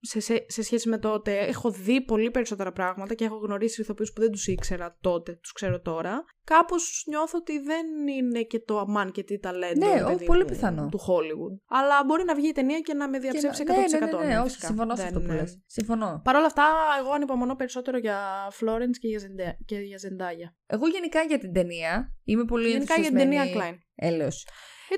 [0.00, 4.12] σε, σε, σε σχέση με τότε έχω δει πολύ περισσότερα πράγματα και έχω γνωρίσει ηθοποιούς
[4.12, 7.86] που δεν τους ήξερα τότε, τους ξέρω τώρα, κάπως νιώθω ότι δεν
[8.18, 10.88] είναι και το αμάν και τι ταλέντο Ναι, ρε ω, παιδί πολύ μου, πιθανό.
[10.90, 11.54] του Hollywood.
[11.68, 13.66] Αλλά μπορεί να βγει η ταινία και να με Και διαψεύσει 100%.
[14.00, 14.66] να- ναι, ναι, ναι, όχι, φυσικά.
[14.66, 15.60] συμφωνώ σε Δεν αυτό που είναι- λες.
[15.66, 16.20] Συμφωνώ.
[16.24, 16.64] Παρ' όλα αυτά,
[17.00, 18.18] εγώ ανυπομονώ περισσότερο για
[18.60, 20.48] Florence και για, Zendaya, και για Zendaya.
[20.66, 23.78] Εγώ γενικά για την ταινία είμαι πολύ Γενικά για την ταινία ενθουσιασμένη.
[23.80, 23.88] Klein.
[23.94, 24.46] Έλεος.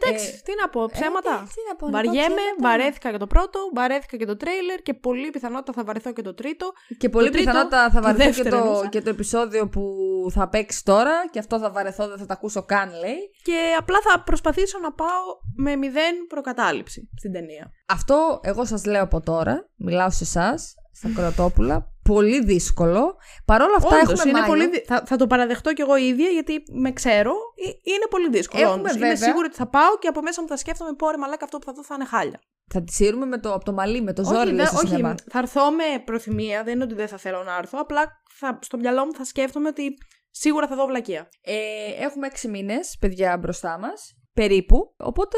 [0.01, 1.31] Εντάξει, Ε, τι να πω, ψέματα.
[1.35, 2.55] Ε, τι- τι να πω, να πω Βαριέμαι, ψέματα.
[2.61, 6.35] βαρέθηκα και το πρώτο, βαρέθηκα και το τρέιλερ και πολύ πιθανότητα θα βαρεθώ και το
[6.35, 6.73] τρίτο.
[6.99, 8.89] Και πολύ Το τρίτο, πιθανότατα θα το βαρεθώ και δεύτερο το, εννοούσα.
[8.89, 9.85] και το επεισόδιο που
[10.31, 13.31] θα παίξει τώρα και αυτό θα βαρεθώ, δεν θα τα ακούσω καν, λέει.
[13.43, 15.23] Και απλά θα προσπαθήσω να πάω
[15.57, 17.71] με μηδέν προκατάληψη στην ταινία.
[17.88, 23.17] Αυτό εγώ σας λέω από τώρα, μιλάω σε εσάς, στα Κορατόπουλα, πολύ δύσκολο.
[23.45, 24.50] Παρ' όλα αυτά Όντως, έχουμε είναι Μάιο.
[24.53, 27.31] πολύ, δυ- θα, θα το παραδεχτώ κι εγώ ίδια γιατί με ξέρω.
[27.67, 28.62] Ε, Είναι πολύ δύσκολο.
[28.62, 28.93] Έχουμε όντως.
[28.93, 31.59] βέβαια- Είμαι σίγουρη ότι θα πάω και από μέσα μου θα σκέφτομαι πόρε μαλάκα αυτό
[31.59, 32.41] που θα δω θα είναι χάλια.
[32.73, 34.76] Θα τη σύρουμε με το, από το μαλλί, με το ζόρι, όχι, λες, δεν- στο
[34.76, 35.14] όχι σινεμά.
[35.31, 37.79] θα έρθω με προθυμία, δεν είναι ότι δεν θα θέλω να έρθω.
[37.81, 38.03] Απλά
[38.38, 39.95] θα, στο μυαλό μου θα σκέφτομαι ότι
[40.35, 41.29] σίγουρα θα δω βλακεία.
[41.41, 41.55] Ε,
[42.05, 45.37] έχουμε έξι μήνες, παιδιά, μπροστά μας, περίπου, οπότε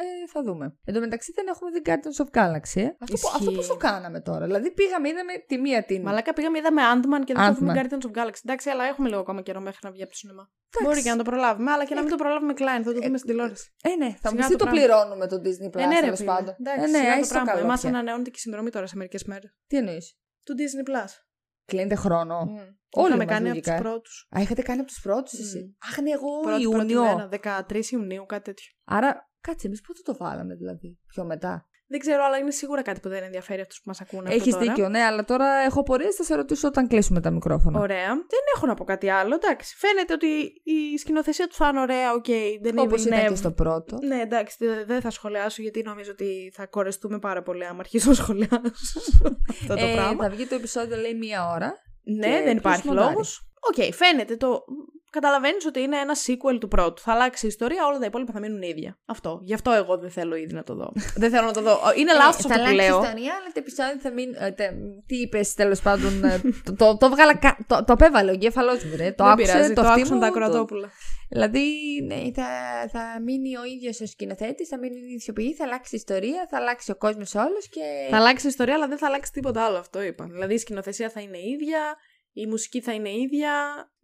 [0.00, 0.76] ε, θα δούμε.
[0.84, 2.82] Εν τω μεταξύ δεν έχουμε δει Guardians of Galaxy.
[2.82, 2.96] ε.
[3.00, 3.54] Αυτό, που- αυτό Ισχύει.
[3.54, 4.44] πώς το κάναμε τώρα.
[4.46, 6.02] Δηλαδή πήγαμε, είδαμε τη μία την...
[6.02, 7.78] Μαλάκα πήγαμε, είδαμε Ant-Man και δεν θα δούμε Ant-Man.
[7.78, 8.40] Guardians of Galaxy.
[8.44, 10.50] Εντάξει, αλλά έχουμε λίγο ακόμα καιρό μέχρι να βγει από το σινεμά.
[10.70, 10.86] Εντάξει.
[10.86, 13.18] Μπορεί και να το προλάβουμε, αλλά και να μην το προλάβουμε Klein, θα το δούμε
[13.18, 13.72] στην τηλεόραση.
[13.82, 14.80] Ε, ναι, θα μου Σιγά πει το το πράγμα.
[14.80, 16.30] πληρώνουμε το Disney Plus, Ε, ναι, ρε, τέλος φίλε.
[16.30, 16.54] πάντων.
[16.60, 17.52] Εντάξει, ε, ναι, σιγά το είσαι το πράγμα.
[17.52, 17.64] καλό.
[17.64, 17.88] Εμάς πια.
[17.88, 19.56] ανανεώνεται και η συνδρομή τώρα σε μερικές μέρες.
[19.66, 21.10] Τι εννοείς; Του Disney Plus.
[21.64, 22.36] Κλείνεται χρόνο.
[22.90, 23.00] Mm.
[23.02, 23.76] Όλοι Είχαμε μας κάνει από λογικά.
[23.76, 24.28] του πρώτους.
[24.36, 25.42] Α, είχατε κάνει από τους πρώτους Μμ.
[25.42, 25.76] εσύ.
[25.90, 27.00] Αχ, ναι, εγώ Πρώτη, Ιούνιο.
[27.02, 27.28] πρώτη μέρα,
[27.68, 28.68] 13 Ιουνίου, κάτι τέτοιο.
[28.84, 30.98] Άρα, κάτσε, εμείς πότε το βάλαμε δηλαδή.
[31.06, 34.28] Πιο μετά; Δεν ξέρω, αλλά είναι σίγουρα κάτι που δεν ενδιαφέρει αυτούς που μας ακούνε.
[34.28, 34.64] αυτό Έχει τώρα.
[34.64, 37.80] δίκιο, ναι, αλλά τώρα έχω πορείε, θα σε ρωτήσω όταν κλείσουμε τα μικρόφωνα.
[37.80, 38.08] Ωραία.
[38.08, 39.34] Δεν έχω να πω κάτι άλλο.
[39.34, 39.76] Εντάξει.
[39.76, 40.26] Φαίνεται ότι
[40.62, 42.12] η σκηνοθεσία του θα είναι ωραία.
[42.12, 42.26] Οκ.
[42.62, 43.16] δεν Όπως είναι.
[43.16, 43.96] ήταν και στο πρώτο.
[44.06, 48.08] Ναι, εντάξει, δε- δεν θα σχολιάσω γιατί νομίζω ότι θα κορεστούμε πάρα πολύ άμα αρχίσω
[48.08, 48.60] να σχολιάσω
[49.50, 50.22] αυτό το Ε, πράγμα.
[50.24, 51.72] θα βγει το επεισόδιο, λέει, μία ώρα.
[52.16, 53.08] Ναι, και δεν ποιος υπάρχει μοντάρει.
[53.08, 53.48] λόγος.
[53.60, 54.64] Οκ, φαίνεται το.
[55.10, 57.02] Καταλαβαίνεις ότι είναι ένα sequel του πρώτου.
[57.02, 58.98] Θα αλλάξει η ιστορία, όλα τα υπόλοιπα θα μείνουν ίδια.
[59.06, 59.40] Αυτό.
[59.42, 60.92] Γι' αυτό εγώ δεν θέλω ήδη να το δω.
[61.22, 61.78] δεν θέλω να το δω.
[61.96, 62.98] Είναι λάθος Ε, αυτό θα που αλλάξει λέω.
[62.98, 64.32] η ιστορία, αλλά το επεισόδιο θα μείνει.
[64.38, 64.72] ε, τε-
[65.06, 66.24] τι είπες, τέλος πάντων.
[66.24, 67.34] ε, το, το, το, βγάλα.
[67.36, 69.12] κα- Το, το απέβαλε ο εγκέφαλός μου, ρε.
[69.12, 70.90] Το δεν άκουσε, πειράζει, το, το αυτή άκουσαν μου, τα το- ακροατόπουλα.
[71.28, 71.68] Δηλαδή,
[72.06, 72.46] ναι, θα,
[72.92, 76.46] θα μείνει ο ίδιος ο σκηνοθέτης, θα μείνει η ίδιοι ηθοποιοί, θα αλλάξει η ιστορία,
[76.50, 78.06] θα αλλάξει ο κόσμος όλος και.
[78.10, 79.76] Θα αλλάξει η ιστορία, αλλά δεν θα αλλάξει τίποτα άλλο.
[79.76, 80.24] Αυτό είπα.
[80.24, 81.96] Δηλαδή η σκηνοθεσία θα είναι ίδια,
[82.32, 83.52] η μουσική θα είναι ίδια.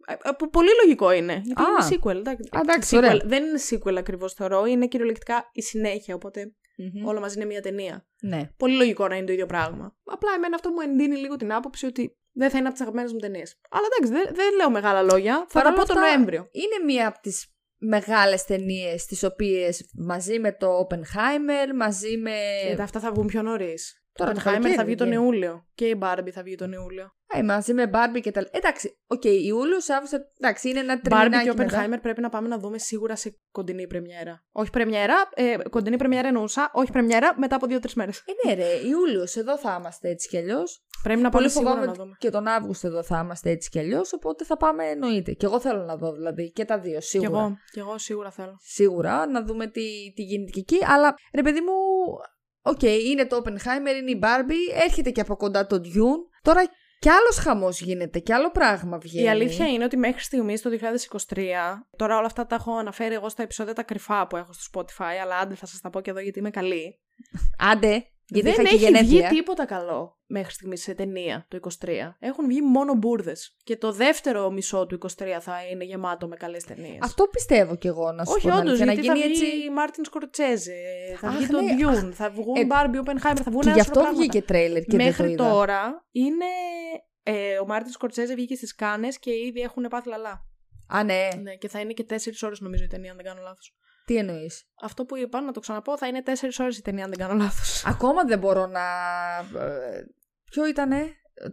[0.07, 1.41] Ε, ε, που πολύ λογικό είναι.
[1.45, 1.65] Γιατί Α.
[1.65, 2.15] είναι sequel.
[2.15, 2.97] Εντάξει, Α, εντάξει, sequel.
[2.97, 3.21] ωραία.
[3.25, 4.65] Δεν είναι sequel ακριβώς θεωρώ.
[4.65, 6.15] Είναι κυριολεκτικά η συνέχεια.
[6.15, 7.05] Οπότε Μμμ.
[7.05, 8.07] όλα μαζί είναι μία ταινία.
[8.21, 8.49] Ναι.
[8.57, 9.95] Πολύ λογικό να είναι το ίδιο πράγμα.
[10.03, 13.13] Απλά εμένα αυτό μου εντείνει λίγο την άποψη ότι δεν θα είναι από τις αγαπημένες
[13.13, 13.59] μου ταινίες.
[13.69, 15.35] Αλλά εντάξει, δεν, δεν λέω μεγάλα λόγια.
[15.35, 16.47] Θα Παρ' τα όλα πω τον αυτά, Νοέμβριο.
[16.51, 22.37] Είναι μία από τις μεγάλες ταινίες, τις οποίες μαζί με το Oppenheimer, μαζί με.
[22.65, 24.03] Γιατί αυτά θα βγουν πιο νωρίς.
[24.11, 25.23] Το Τώρα το Oppenheimer καλοκαίρι θα βγει τον βγαίνει.
[25.23, 25.67] Ιούλιο.
[25.73, 27.15] Και η Barbie θα βγει τον Ιούλιο.
[27.37, 28.47] Ε, μαζί με Barbie και τα.
[28.51, 30.17] Εντάξει, οκ, Ιούλιο, Αύγουστο.
[30.39, 31.85] Εντάξει, είναι ένα Barbie τριμηνάκι και μετά.
[31.87, 34.43] Oppenheimer πρέπει να πάμε να δούμε σίγουρα σε κοντινή πρεμιέρα.
[34.51, 38.17] Όχι πρεμιέρα, ε, κοντινή πρεμιέρα εννοούσα, όχι πρεμιέρα μετά από δύο-τρεις μέρες.
[38.25, 40.79] Ε, ναι, ρε, Ιούλιο, εδώ θα είμαστε έτσι κι αλλιώς.
[41.03, 42.15] Πρέπει να Πολύ πάμε σίγουρα φοβάμαι να ότι δούμε.
[42.19, 44.13] και τον Αύγουστο εδώ θα είμαστε έτσι κι αλλιώς.
[44.13, 45.31] Οπότε θα πάμε εννοείται.
[45.31, 47.29] Και εγώ θέλω να δω δηλαδή και τα δύο, Κι σίγουρα.
[47.39, 48.55] εγώ, κι εγώ σίγουρα θέλω.
[48.61, 50.85] Σίγουρα να δούμε τι, τι γίνεται και εκεί.
[50.85, 51.71] Αλλά ρε παιδί μου,
[52.61, 56.21] οκ, είναι το Oppenheimer, είναι η Barbie, έρχεται και από κοντά το Dune.
[56.41, 56.61] Τώρα
[56.99, 59.25] κι άλλος χαμός γίνεται, κι άλλο πράγμα βγαίνει.
[59.25, 60.69] Η αλήθεια είναι ότι μέχρι στιγμής το
[61.27, 61.43] 2023,
[61.97, 65.15] τώρα όλα αυτά τα έχω αναφέρει εγώ στα επεισόδια τα κρυφά που έχω στο Spotify,
[65.21, 66.99] αλλά άντε θα σας τα πω και εδώ γιατί είμαι καλή.
[67.57, 69.29] Άντε, γιατί δεν είχα και έχει βγει γενέθλια.
[69.29, 71.87] τίποτα καλό μέχρι στιγμής σε ταινία το 23.
[72.19, 73.55] Έχουν βγει μόνο μπουρδες.
[73.63, 75.07] Και το δεύτερο μισό του 23
[75.39, 76.97] θα είναι γεμάτο με καλές ταινίες.
[77.01, 78.53] Αυτό πιστεύω κι εγώ να σου Όχι, πω.
[78.53, 79.69] την όντως, αλήθεια, γιατί να θα γίνει βγει έτσι.
[79.69, 80.73] Μάρτιν Σκορτσέζε,
[81.19, 83.77] θα Αχ, βγει το ναι, Dune, θα βγουν Ε, Barbie, Oppenheimer, θα βγουν Και ένα
[83.77, 84.17] γι' σωρό αυτό πράγματα.
[84.21, 85.49] βγήκε τρέιλερ και δεν το Μέχρι είδα.
[85.49, 86.45] τώρα είναι.
[87.23, 90.45] Ε, ο Μάρτιν Σκορτσέζε βγήκε στις Κάνες και ήδη έχουν πάθει λαλά.
[90.87, 91.27] Α, ναι.
[91.41, 93.73] Ναι, και θα είναι και τέσσερις ώρες νομίζω η ταινία, αν δεν κάνω λάθος.
[94.05, 97.09] Τι εννοείς; Αυτό που είπα, να το ξαναπώ, θα είναι τέσσερις ώρες η ταινία, αν
[97.09, 97.83] δεν κάνω λάθος.
[97.93, 98.81] Ακόμα δεν μπορώ να.
[99.61, 100.03] ε,
[100.51, 101.05] Ποιο ήτανε,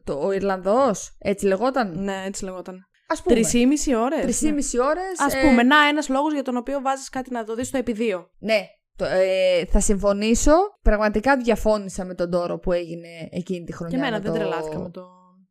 [0.05, 2.77] το, ο Ιρλανδός, έτσι λεγόταν; ναι, έτσι λεγόταν.
[3.07, 3.35] Α πούμε.
[3.35, 4.21] Τρεις ή μισή ώρες.
[4.21, 5.21] Τρεις ή μισή ώρες.
[5.21, 7.97] Α πούμε, να ένας λόγος για τον οποίο βάζεις κάτι να το δεις στο επί
[8.39, 8.61] Ναι,
[8.97, 10.53] το, ε, θα συμφωνήσω.
[10.83, 13.99] Πραγματικά διαφώνησα με τον τόρο που έγινε εκείνη τη χρονιά.
[13.99, 15.01] Και εμένα με δεν το- τρελάθηκα με το.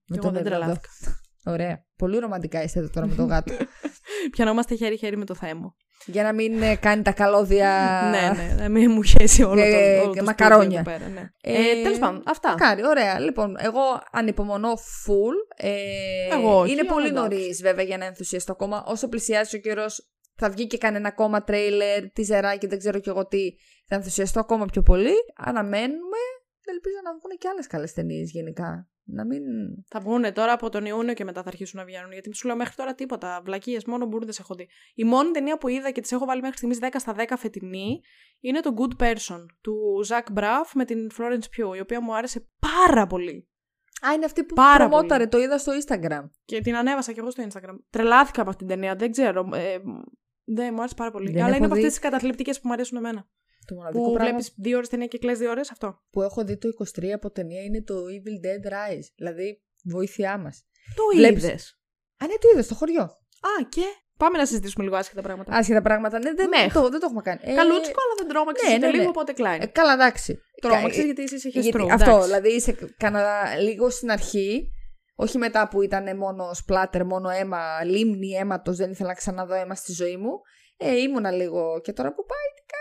[0.07, 0.79] με και τον εγώ δεν Ιρλανδό.
[0.79, 1.21] τρελάθηκα.
[1.45, 1.85] Ωραία.
[1.95, 3.53] Πολύ ρομαντικά είστε εδώ τώρα με το γάτο.
[4.31, 5.75] Πιανόμαστε χέρι-χέρι με το θέμα.
[6.05, 8.01] Για να μην ε, κάνει τα καλώδια.
[8.11, 10.63] ναι, ναι, να μην μου χέσει όλο Και- το, όλο και το μακαρόνια.
[10.65, 11.29] στούντιο εδώ πέρα, ναι.
[11.41, 12.49] Ε, Ε, Τέλος πάντων, αυτά.
[12.49, 13.19] Μακάρι, ωραία.
[13.19, 15.35] Λοιπόν, εγώ ανυπομονώ full.
[15.65, 15.71] Ε,
[16.31, 17.21] Εγώ όχι, είναι αλλά πολύ εντάξει.
[17.35, 18.83] νωρίς βέβαια για να ενθουσιαστώ ακόμα.
[18.87, 23.09] Όσο πλησιάζει ο καιρός, θα βγει και κανένα ακόμα τρέιλερ, τη ζεράκι, δεν ξέρω κι
[23.09, 23.51] εγώ τι.
[23.87, 25.13] Θα ενθουσιαστώ ακόμα πιο πολύ.
[25.37, 26.17] Αναμένουμε.
[26.65, 28.87] Ελπίζω να βγουν και άλλες καλές ταινίες γενικά.
[29.03, 29.41] Να μην.
[29.87, 32.11] Θα βγουν τώρα από τον Ιούνιο και μετά θα αρχίσουν να βγαίνουν.
[32.11, 33.41] Γιατί σου λέω μέχρι τώρα τίποτα.
[33.43, 34.67] Βλακίες, μόνο μπουρδες έχω δει.
[34.93, 38.01] Η μόνη ταινία που είδα και τις έχω βάλει μέχρι στιγμής 10 στα 10 φετινή
[38.39, 39.75] είναι το Good Person του
[40.07, 43.47] Zach Braff με την Florence Pugh, η οποία μου άρεσε πάρα πολύ.
[44.07, 46.29] Α, είναι αυτή που Πάρα προμόταρε, το είδα στο Instagram.
[46.45, 47.75] Και την ανέβασα κι εγώ στο Instagram.
[47.89, 49.49] Τρελάθηκα από αυτήν την ταινία, δεν ξέρω.
[49.53, 49.77] Ε,
[50.43, 51.31] δεν μου άρεσε πάρα πολύ.
[51.31, 51.79] Δεν Αλλά είναι έχω από δει.
[51.79, 53.27] αυτές τις καταθλιπτικές που μου αρέσουν εμένα.
[53.65, 56.01] Το μοναδικό Που πράγμα βλέπεις δύο ώρες ταινία και κλε δύο ώρες, αυτό.
[56.11, 56.69] που έχω δει το
[56.99, 59.05] 23 από ταινία είναι το Evil Dead Rise.
[59.15, 60.65] Δηλαδή, βοήθειά μας.
[60.95, 61.79] Το Βλέπεις- είδες;
[62.23, 63.01] Α, ναι, το είδα στο χωριό.
[63.01, 63.81] Α, και;
[64.17, 65.55] Πάμε να συζητήσουμε λίγο άσχετα πράγματα.
[65.55, 66.19] Άσχετα πράγματα.
[66.19, 66.73] Ναι, δεν, Μεχ.
[66.73, 67.39] το, δεν το έχουμε κάνει.
[67.43, 68.97] Ε, Καλούτσικο, αλλά δεν τρόμαξε ναι, ούτε ναι, ναι.
[68.97, 69.57] λίγο, οπότε κλάει.
[69.61, 70.39] Ε, καλά, εντάξει.
[70.61, 71.85] Τρόμαξε Κα- γιατί είσαι είχε γιατί- στρό.
[71.91, 72.25] Αυτό, εντάξει.
[72.27, 74.71] δηλαδή σε κάνα λίγο στην αρχή,
[75.15, 79.75] όχι μετά που ήταν μόνο σπλάτερ, μόνο αίμα, λίμνη αίματος, δεν ήθελα να ξαναδώ αίμα
[79.75, 80.31] στη ζωή μου.
[80.77, 82.80] Ε, ήμουνα λίγο και τώρα που πάει, τι κάνει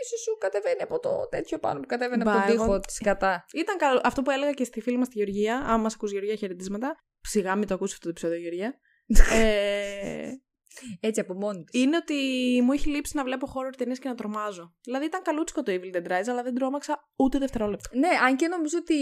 [0.00, 2.98] πίσω σου, κατεβαίνει από το τέτοιο πάνω που κατέβαινε από Μπα, τον εγώ- τοίχο της
[2.98, 3.44] κατά.
[3.54, 4.00] Ήταν καλό.
[4.04, 6.96] Αυτό που έλεγα και στη φίλη μας τη Γεωργία, άμα μας ακούς Γεωργία, χαιρετίσματα.
[7.20, 8.78] Σιγά μην το ακούσεις αυτό το επεισόδιο, Γεωργία.
[9.42, 10.30] ε,
[11.00, 11.80] Έτσι από μόνη της.
[11.80, 12.14] είναι ότι
[12.64, 14.74] μου έχει λείψει να βλέπω horror ταινίες και να τρομάζω.
[14.84, 17.88] Δηλαδή ήταν καλούτσικο το Evil Dead Rise, αλλά δεν τρόμαξα ούτε δευτερόλεπτο.
[17.98, 18.94] Ναι, αν και νομίζω ότι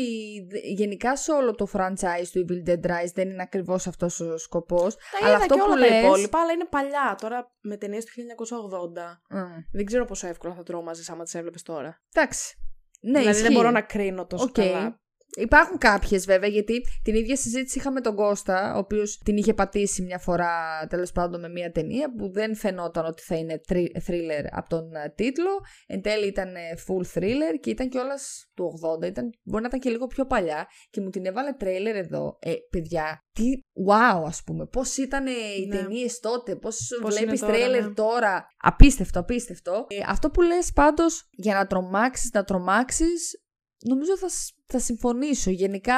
[0.51, 4.39] δε- γενικά σε όλο το franchise του Evil Dead Rise δεν είναι ακριβώς αυτός ο
[4.39, 4.95] σκοπός.
[4.97, 7.17] Τα Αλλά είδα αυτό και που όλα τα λες- υπόλοιπα, αλλά είναι παλιά.
[7.21, 9.21] Τώρα με ταινίες του 1980.
[9.31, 9.39] Μμ.
[9.73, 12.01] Δεν ξέρω πόσο εύκολα θα τρόμαζες άμα τις έβλεπες τώρα.
[12.13, 12.57] Εντάξει.
[13.01, 13.55] Ναι, δηλαδή δεν ισχύει.
[13.57, 14.53] μπορώ να κρίνω τόσο Οκ.
[14.53, 15.01] καλά.
[15.41, 20.03] Υπάρχουν κάποιες βέβαια, γιατί την ίδια συζήτηση είχαμε τον Κώστα, ο οποίος την είχε πατήσει
[20.03, 20.51] μια φορά
[20.89, 24.95] τέλος πάντων με μια ταινία που δεν φαινόταν ότι θα είναι τρι- thriller από τον
[24.95, 25.51] ε, τίτλο.
[25.87, 28.73] Εν τέλει ήταν ε, full thriller και ήταν κιόλας του
[29.03, 32.39] 80, ήταν, μπορεί να ήταν και λίγο πιο παλιά και μου την έβαλε τρέιλερ εδώ.
[32.41, 33.45] Ε, παιδιά, τι
[33.89, 34.67] wow, ας πούμε.
[34.67, 35.77] Πώς ήταν ε, οι Ναι.
[35.77, 37.95] ταινίες τότε, πώς Πώς βλέπεις είναι τώρα, τρέιλερ ναι.
[37.95, 38.47] τώρα.
[38.57, 39.87] Απίστευτο, απίστευτο.
[39.89, 43.43] Ε, αυτό που λες πάντως για να τρομάξεις, να τρομάξεις,
[43.85, 45.51] νομίζω θα, σ- θα συμφωνήσω.
[45.51, 45.95] Γενικά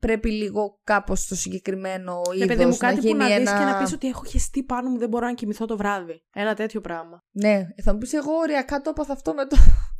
[0.00, 3.36] πρέπει λίγο κάπως στο συγκεκριμένο Ναι, είδος παιδί μου, να κάτι που γίνει να δεις
[3.36, 3.58] ένα...
[3.58, 6.22] και να πεις ότι έχω χεστεί πάνω μου, δεν μπορώ να κοιμηθώ το βράδυ.
[6.34, 7.24] Ένα τέτοιο πράγμα.
[7.30, 9.56] Ναι, θα μου πεις εγώ Όρια κακά το έπαθα αυτό με το...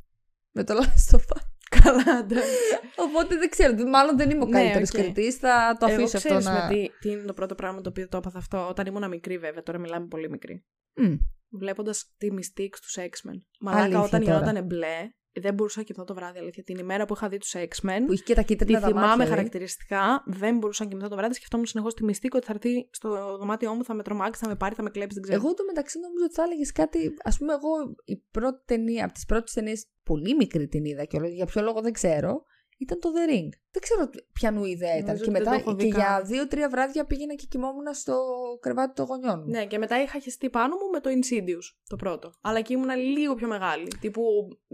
[0.56, 1.40] με το Last of Us.
[1.82, 2.48] Καλά, εντάξει.
[2.96, 4.94] Οπότε δεν ξέρω, μάλλον δεν είμαι ο Ναι, καλύτερος οκ.
[5.00, 6.52] κριτής, θα το Εγώ αφήσω αυτό ξέρεις να...
[6.52, 9.38] με τι, τι είναι το πρώτο πράγμα το οποίο το έπαθα αυτό όταν ήμουν μικρή
[9.38, 10.64] βέβαια, τώρα μιλάμε πολύ μικρή.
[10.94, 11.14] Μμ.
[11.58, 13.38] Βλέποντας τη Mystique στους X-Men.
[13.60, 14.38] Μαλάκα Αλήθεια όταν τώρα.
[14.38, 14.96] γινόταν μπλε,
[15.40, 16.62] δεν μπορούσα να κοιμηθώ το βράδυ αλήθεια.
[16.62, 19.06] Την ημέρα που είχα δει τους X-Men, Που είχε και τα τη κίτρινα τα θυμάμαι
[19.06, 19.36] μάτια, δηλαδή.
[19.36, 21.34] χαρακτηριστικά, δεν μπορούσα να κοιμηθώ το βράδυ.
[21.34, 24.56] Σκεφτόμουν συνεχώς τη Mystique ότι θα έρθει στο δωμάτιό μου, θα με τρομάξει, θα με
[24.56, 25.38] πάρει, θα με κλέψει, δεν ξέρω.
[25.40, 27.14] Εγώ εντωμεταξύ νομίζω ότι θα έλεγες κάτι.
[27.22, 31.18] Α πούμε, εγώ η πρώτη ταινία, από τις πρώτες ταινίες, πολύ μικρή την είδα και
[31.18, 32.42] για ποιο λόγο δεν ξέρω,
[32.78, 33.48] ήταν το The Ring.
[33.70, 35.04] Δεν ξέρω ποιανού ιδέα ήταν.
[35.04, 36.26] Νομίζω Και ότι δεν μετά το έχω και δει για καν.
[36.26, 38.16] δύο-τρία βράδια πήγαινα και κοιμόμουν στο
[38.60, 39.50] κρεβάτι των γονιών μου.
[39.50, 42.32] Ναι, και μετά είχα χεστεί πάνω μου με το Insidious, το πρώτο.
[42.40, 44.22] Αλλά εκεί ήμουν λίγο πιο μεγάλη, τύπου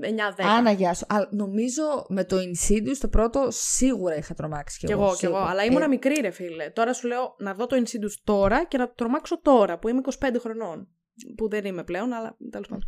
[0.01, 0.45] 9-10.
[0.45, 1.07] Άνα, γεια σου.
[1.09, 5.03] Αλλά νομίζω με το Insidious το πρώτο σίγουρα είχα τρομάξει κι Κι εγώ.
[5.05, 5.35] εγώ, κι εγώ.
[5.35, 5.51] σίγουρα.
[5.53, 6.71] Αλλά Ε, ήμουν μικρή, ρε φίλε.
[6.71, 10.01] Τώρα σου λέω να δω το Insidious τώρα και να το τρομάξω τώρα, που είμαι
[10.19, 10.89] 25 χρονών.
[11.37, 12.85] Που δεν είμαι πλέον, αλλά τέλος πάντων.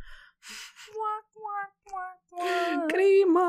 [2.87, 3.40] Κρίμα.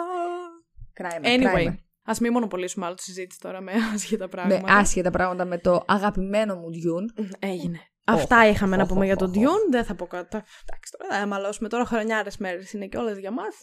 [0.95, 1.77] Κράιμα, Anyway, κράιμα.
[2.05, 4.73] ας μην μονοπολίσουμε άλλο τη συζήτηση τώρα με άσχετα Με πράγματα.
[4.73, 7.23] άσχετα πράγματα με το αγαπημένο μου Dune.
[7.39, 7.79] Έγινε.
[8.07, 9.69] Οχ, Αυτά είχαμε να οχ, πούμε οχ, για τον οχ, Dune.
[9.71, 10.27] Δεν θα πω κάτι.
[10.35, 12.73] Εντάξει, τώρα θα μαλώσουμε τώρα χρονιάρες μέρες.
[12.73, 13.55] Είναι και όλε για μας.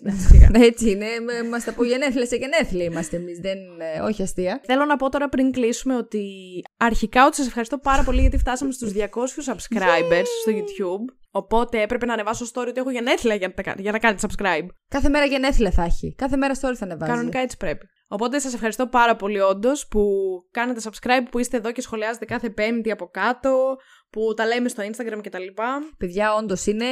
[0.68, 1.06] Έτσι είναι.
[1.20, 3.38] με- Είμαστε από γενέθλια σε γενέθλια είμαστε εμείς.
[3.38, 3.58] Δεν,
[3.94, 4.60] ε, όχι αστεία.
[4.64, 6.24] Θέλω να πω τώρα πριν κλείσουμε ότι
[6.76, 11.14] αρχικά ότι σας ευχαριστώ πάρα πολύ γιατί φτάσαμε στους 200 subscribers στο YouTube.
[11.34, 14.26] Οπότε έπρεπε να ανεβάσω story ότι έχω γενέθλια για να, τα κα- για να κάνετε
[14.28, 14.66] subscribe.
[14.88, 16.14] Κάθε μέρα γενέθλια θα έχει.
[16.14, 17.10] Κάθε μέρα story θα ανεβάζει.
[17.10, 17.86] Κανονικά έτσι πρέπει.
[18.08, 20.10] Οπότε σας ευχαριστώ πάρα πολύ όντως που
[20.50, 23.76] κάνετε subscribe, που είστε εδώ και σχολιάζετε κάθε πέμπτη από κάτω,
[24.10, 25.46] που τα λέμε στο Instagram κτλ.
[25.98, 26.86] Παιδιά, όντως είναι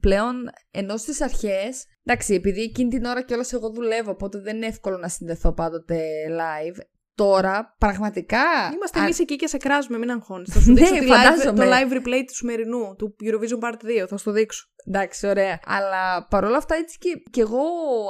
[0.00, 0.34] πλέον
[0.70, 1.84] ενώ στις αρχές.
[2.04, 6.00] Εντάξει, επειδή εκείνη την ώρα κιόλας εγώ δουλεύω, οπότε δεν είναι εύκολο να συνδεθώ πάντοτε
[6.30, 6.78] live.
[7.14, 8.42] Τώρα, πραγματικά.
[8.74, 10.52] Είμαστε αν- εμείς εκεί και σε κράζουμε, μην αγχώνεις.
[10.52, 11.64] Θα σου δείξω Ναι, τη live, φαντάζομαι.
[11.64, 14.06] το live replay του σημερινού, του Eurovision Part 2.
[14.08, 14.64] Θα σου το δείξω.
[14.86, 15.60] Εντάξει, ωραία.
[15.66, 17.58] Αλλά παρόλα αυτά, έτσι και, και εγώ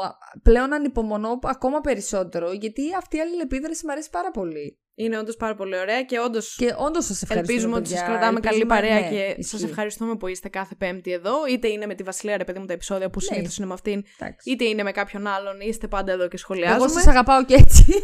[0.04, 4.78] α, πλέον ανυπομονώ ακόμα περισσότερο, γιατί αυτή η αλληλεπίδραση μου αρέσει πάρα πολύ.
[4.96, 7.52] Είναι όντως πάρα πολύ ωραία και όντως Και όντως σας ευχαριστούμε.
[7.52, 7.98] Ελπίζουμε ότι παιδιά.
[7.98, 9.42] σας κρατάμε καλή Ελπίζουμε- παρέα ναι, και ισχύει.
[9.56, 11.32] σας ευχαριστούμε που είστε κάθε Πέμπτη εδώ.
[11.50, 13.26] Είτε είναι με τη Βασιλεία, ρε παιδί μου, τα επεισόδια που Ναι.
[13.34, 14.50] συνήθως είναι με αυτήν, Εντάξει.
[14.50, 17.00] είτε είναι με κάποιον άλλον, είστε πάντα εδώ και Εγώ σχολιάζουμε.
[17.00, 17.84] σα αγαπάω και έτσι.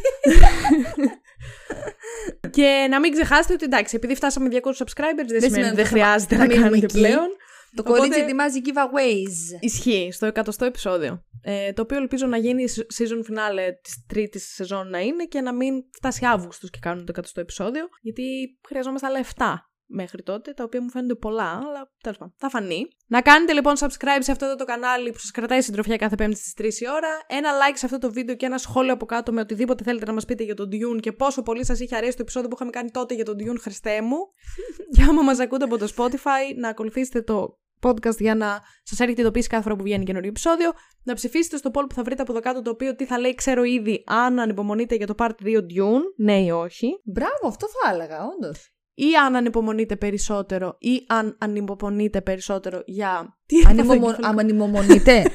[2.50, 5.74] Και να μην ξεχάσετε ότι εντάξει, επειδή φτάσαμε 200 subscribers, δεν, σημαίνει σημαίνει ότι δεν
[5.74, 6.94] ότι θα- χρειάζεται θα να μείνουμε κάνετε εκεί.
[6.98, 7.28] πλέον.
[7.74, 9.56] Το Οπότε- κορίτσι ετοιμάζει giveaways.
[9.60, 11.24] Ισχύει, στο εκατοστό επεισόδιο.
[11.42, 15.54] Ε, το οποίο ελπίζω να γίνει season finale της τρίτης σεζόν να είναι και να
[15.54, 18.22] μην φτάσει Αύγουστος και κάνουν το εκατοστό επεισόδιο, γιατί
[18.68, 19.44] χρειαζόμαστε άλλα 7
[19.90, 22.88] μέχρι τότε, τα οποία μου φαίνονται πολλά, αλλά τέλος πάντων θα φανεί.
[23.06, 26.80] Να κάνετε λοιπόν subscribe σε αυτό το κανάλι που σας κρατάει συντροφιά κάθε Πέμπτη στις
[26.80, 27.08] 3 η ώρα.
[27.26, 30.12] Ένα like σε αυτό το βίντεο και ένα σχόλιο από κάτω με οτιδήποτε θέλετε να
[30.12, 32.70] μας πείτε για τον Dune και πόσο πολύ σας είχε αρέσει το επεισόδιο που είχαμε
[32.70, 34.16] κάνει τότε για τον Dune, Χριστέ μου.
[34.96, 39.20] και άμα μας ακούτε από το Spotify, να ακολουθήσετε το podcast για να σας έρχεται
[39.20, 40.72] ειδοποίηση κάθε φορά που βγαίνει καινούριο επεισόδιο.
[41.02, 43.34] Να ψηφίσετε στο poll που θα βρείτε από εδώ κάτω το οποίο τι θα λέει,
[43.34, 47.00] ξέρω ήδη, αν ανυπομονείτε για το part 2 Dune, ναι ή όχι.
[47.04, 48.72] Μπράβο, αυτό θα έλεγα, όντως.
[48.94, 53.38] Ή αν ανυπομονείτε περισσότερο, ή αν ανυπομονείτε περισσότερο για.
[53.46, 53.80] Τι αν
[54.40, 55.32] ανυπομονείτε,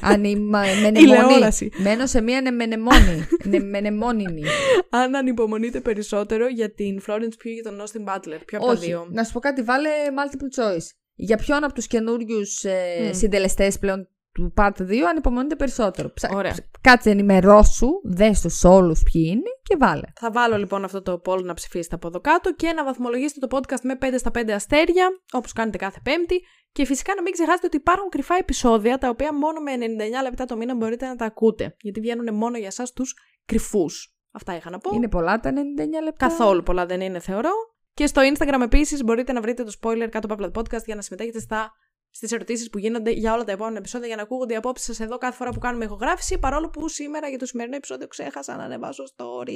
[1.00, 1.70] Ηλεόραση.
[1.76, 3.26] Μένω σε μία νεμενεμόνη.
[3.44, 4.42] νεμενεμόνινη.
[4.90, 8.40] αν ανυπομονείτε περισσότερο για την Florence Pugh και τον Austin Butler.
[8.46, 9.08] Ποιο από τα δύο.
[9.10, 11.05] Να σου πω κάτι, βάλε multiple choice.
[11.16, 13.14] Για ποιον από τους καινούριους ε, mm.
[13.14, 16.12] συντελεστές πλέον του Part 2 ανυπομονείτε περισσότερο.
[16.32, 16.54] Ωραία.
[16.80, 20.06] Κάτσε ενημερώσου, δες τους όλους ποιοι είναι και βάλε.
[20.14, 23.58] Θα βάλω λοιπόν αυτό το poll να ψηφίσετε από εδώ κάτω και να βαθμολογήσετε το
[23.58, 26.40] podcast με 5 στα 5 αστέρια, όπως κάνετε κάθε πέμπτη.
[26.72, 29.72] Και φυσικά να μην ξεχάσετε ότι υπάρχουν κρυφά επεισόδια, τα οποία μόνο με
[30.20, 31.76] 99 λεπτά το μήνα μπορείτε να τα ακούτε.
[31.80, 33.14] Γιατί βγαίνουν μόνο για εσάς τους
[33.46, 34.16] κρυφούς.
[34.30, 34.90] Αυτά είχα να πω.
[34.94, 35.54] Είναι πολλά τα 99
[36.02, 36.26] λεπτά.
[36.26, 37.50] Καθόλου πολλά δεν είναι, θεωρώ.
[37.96, 41.02] Και στο Instagram επίσης μπορείτε να βρείτε το spoiler κάτω από το podcast για να
[41.02, 41.72] συμμετέχετε στα
[42.10, 45.00] στις ερωτήσεις που γίνονται για όλα τα επόμενα επεισόδια για να ακούγονται οι απόψεις σας
[45.00, 46.38] εδώ κάθε φορά που κάνουμε ηχογράφηση.
[46.38, 49.50] Παρόλο που σήμερα για το σημερινό επεισόδιο ξέχασα να ανεβάσω story.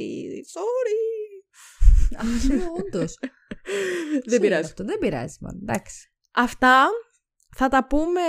[0.55, 1.01] Sorry.
[2.79, 3.19] Όντως.
[4.25, 4.65] Δεν πειράζει.
[4.65, 5.59] Αυτό δεν πειράζει, μόνο.
[5.63, 6.13] Εντάξει.
[6.31, 6.89] Αυτά
[7.57, 8.21] θα τα πούμε.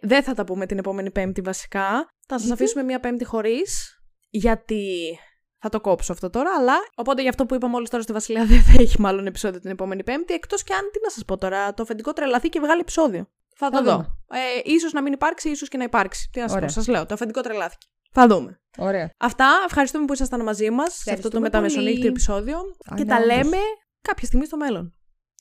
[0.00, 2.08] Δεν θα τα πούμε την επόμενη Πέμπτη βασικά.
[2.26, 4.00] Θα σας αφήσουμε μία Πέμπτη χωρίς.
[4.28, 5.18] Γιατί
[5.58, 6.74] θα το κόψω αυτό τώρα, αλλά.
[6.94, 9.70] Οπότε για αυτό που είπα μόλις τώρα στη Βασιλεία δεν θα έχει μάλλον επεισόδιο την
[9.70, 10.34] επόμενη Πέμπτη.
[10.34, 13.28] Εκτός και αν, τι να σας πω τώρα, το αφεντικό τρελαθεί και βγάλει επεισόδιο.
[13.56, 14.16] Θα το δω.
[14.30, 16.28] Ε, ίσως να μην υπάρξει, ίσως και να υπάρξει.
[16.32, 17.06] Τι να σας πω, σας λέω.
[17.06, 17.86] Το αφεντικό τρελάθηκε.
[18.12, 18.60] Θα δούμε.
[18.78, 19.10] Ωραία.
[19.16, 19.48] Αυτά.
[19.66, 22.58] Ευχαριστούμε που ήσασταν μαζί μας σε αυτό το μεταμεσονύχτιο επεισόδιο.
[22.96, 23.56] και τα λέμε
[24.02, 24.94] κάποια στιγμή στο μέλλον.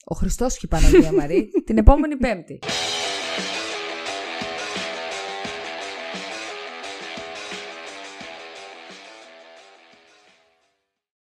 [0.05, 2.59] Ο Χριστός και η Παναγία Μαρή την επόμενη Πέμπτη.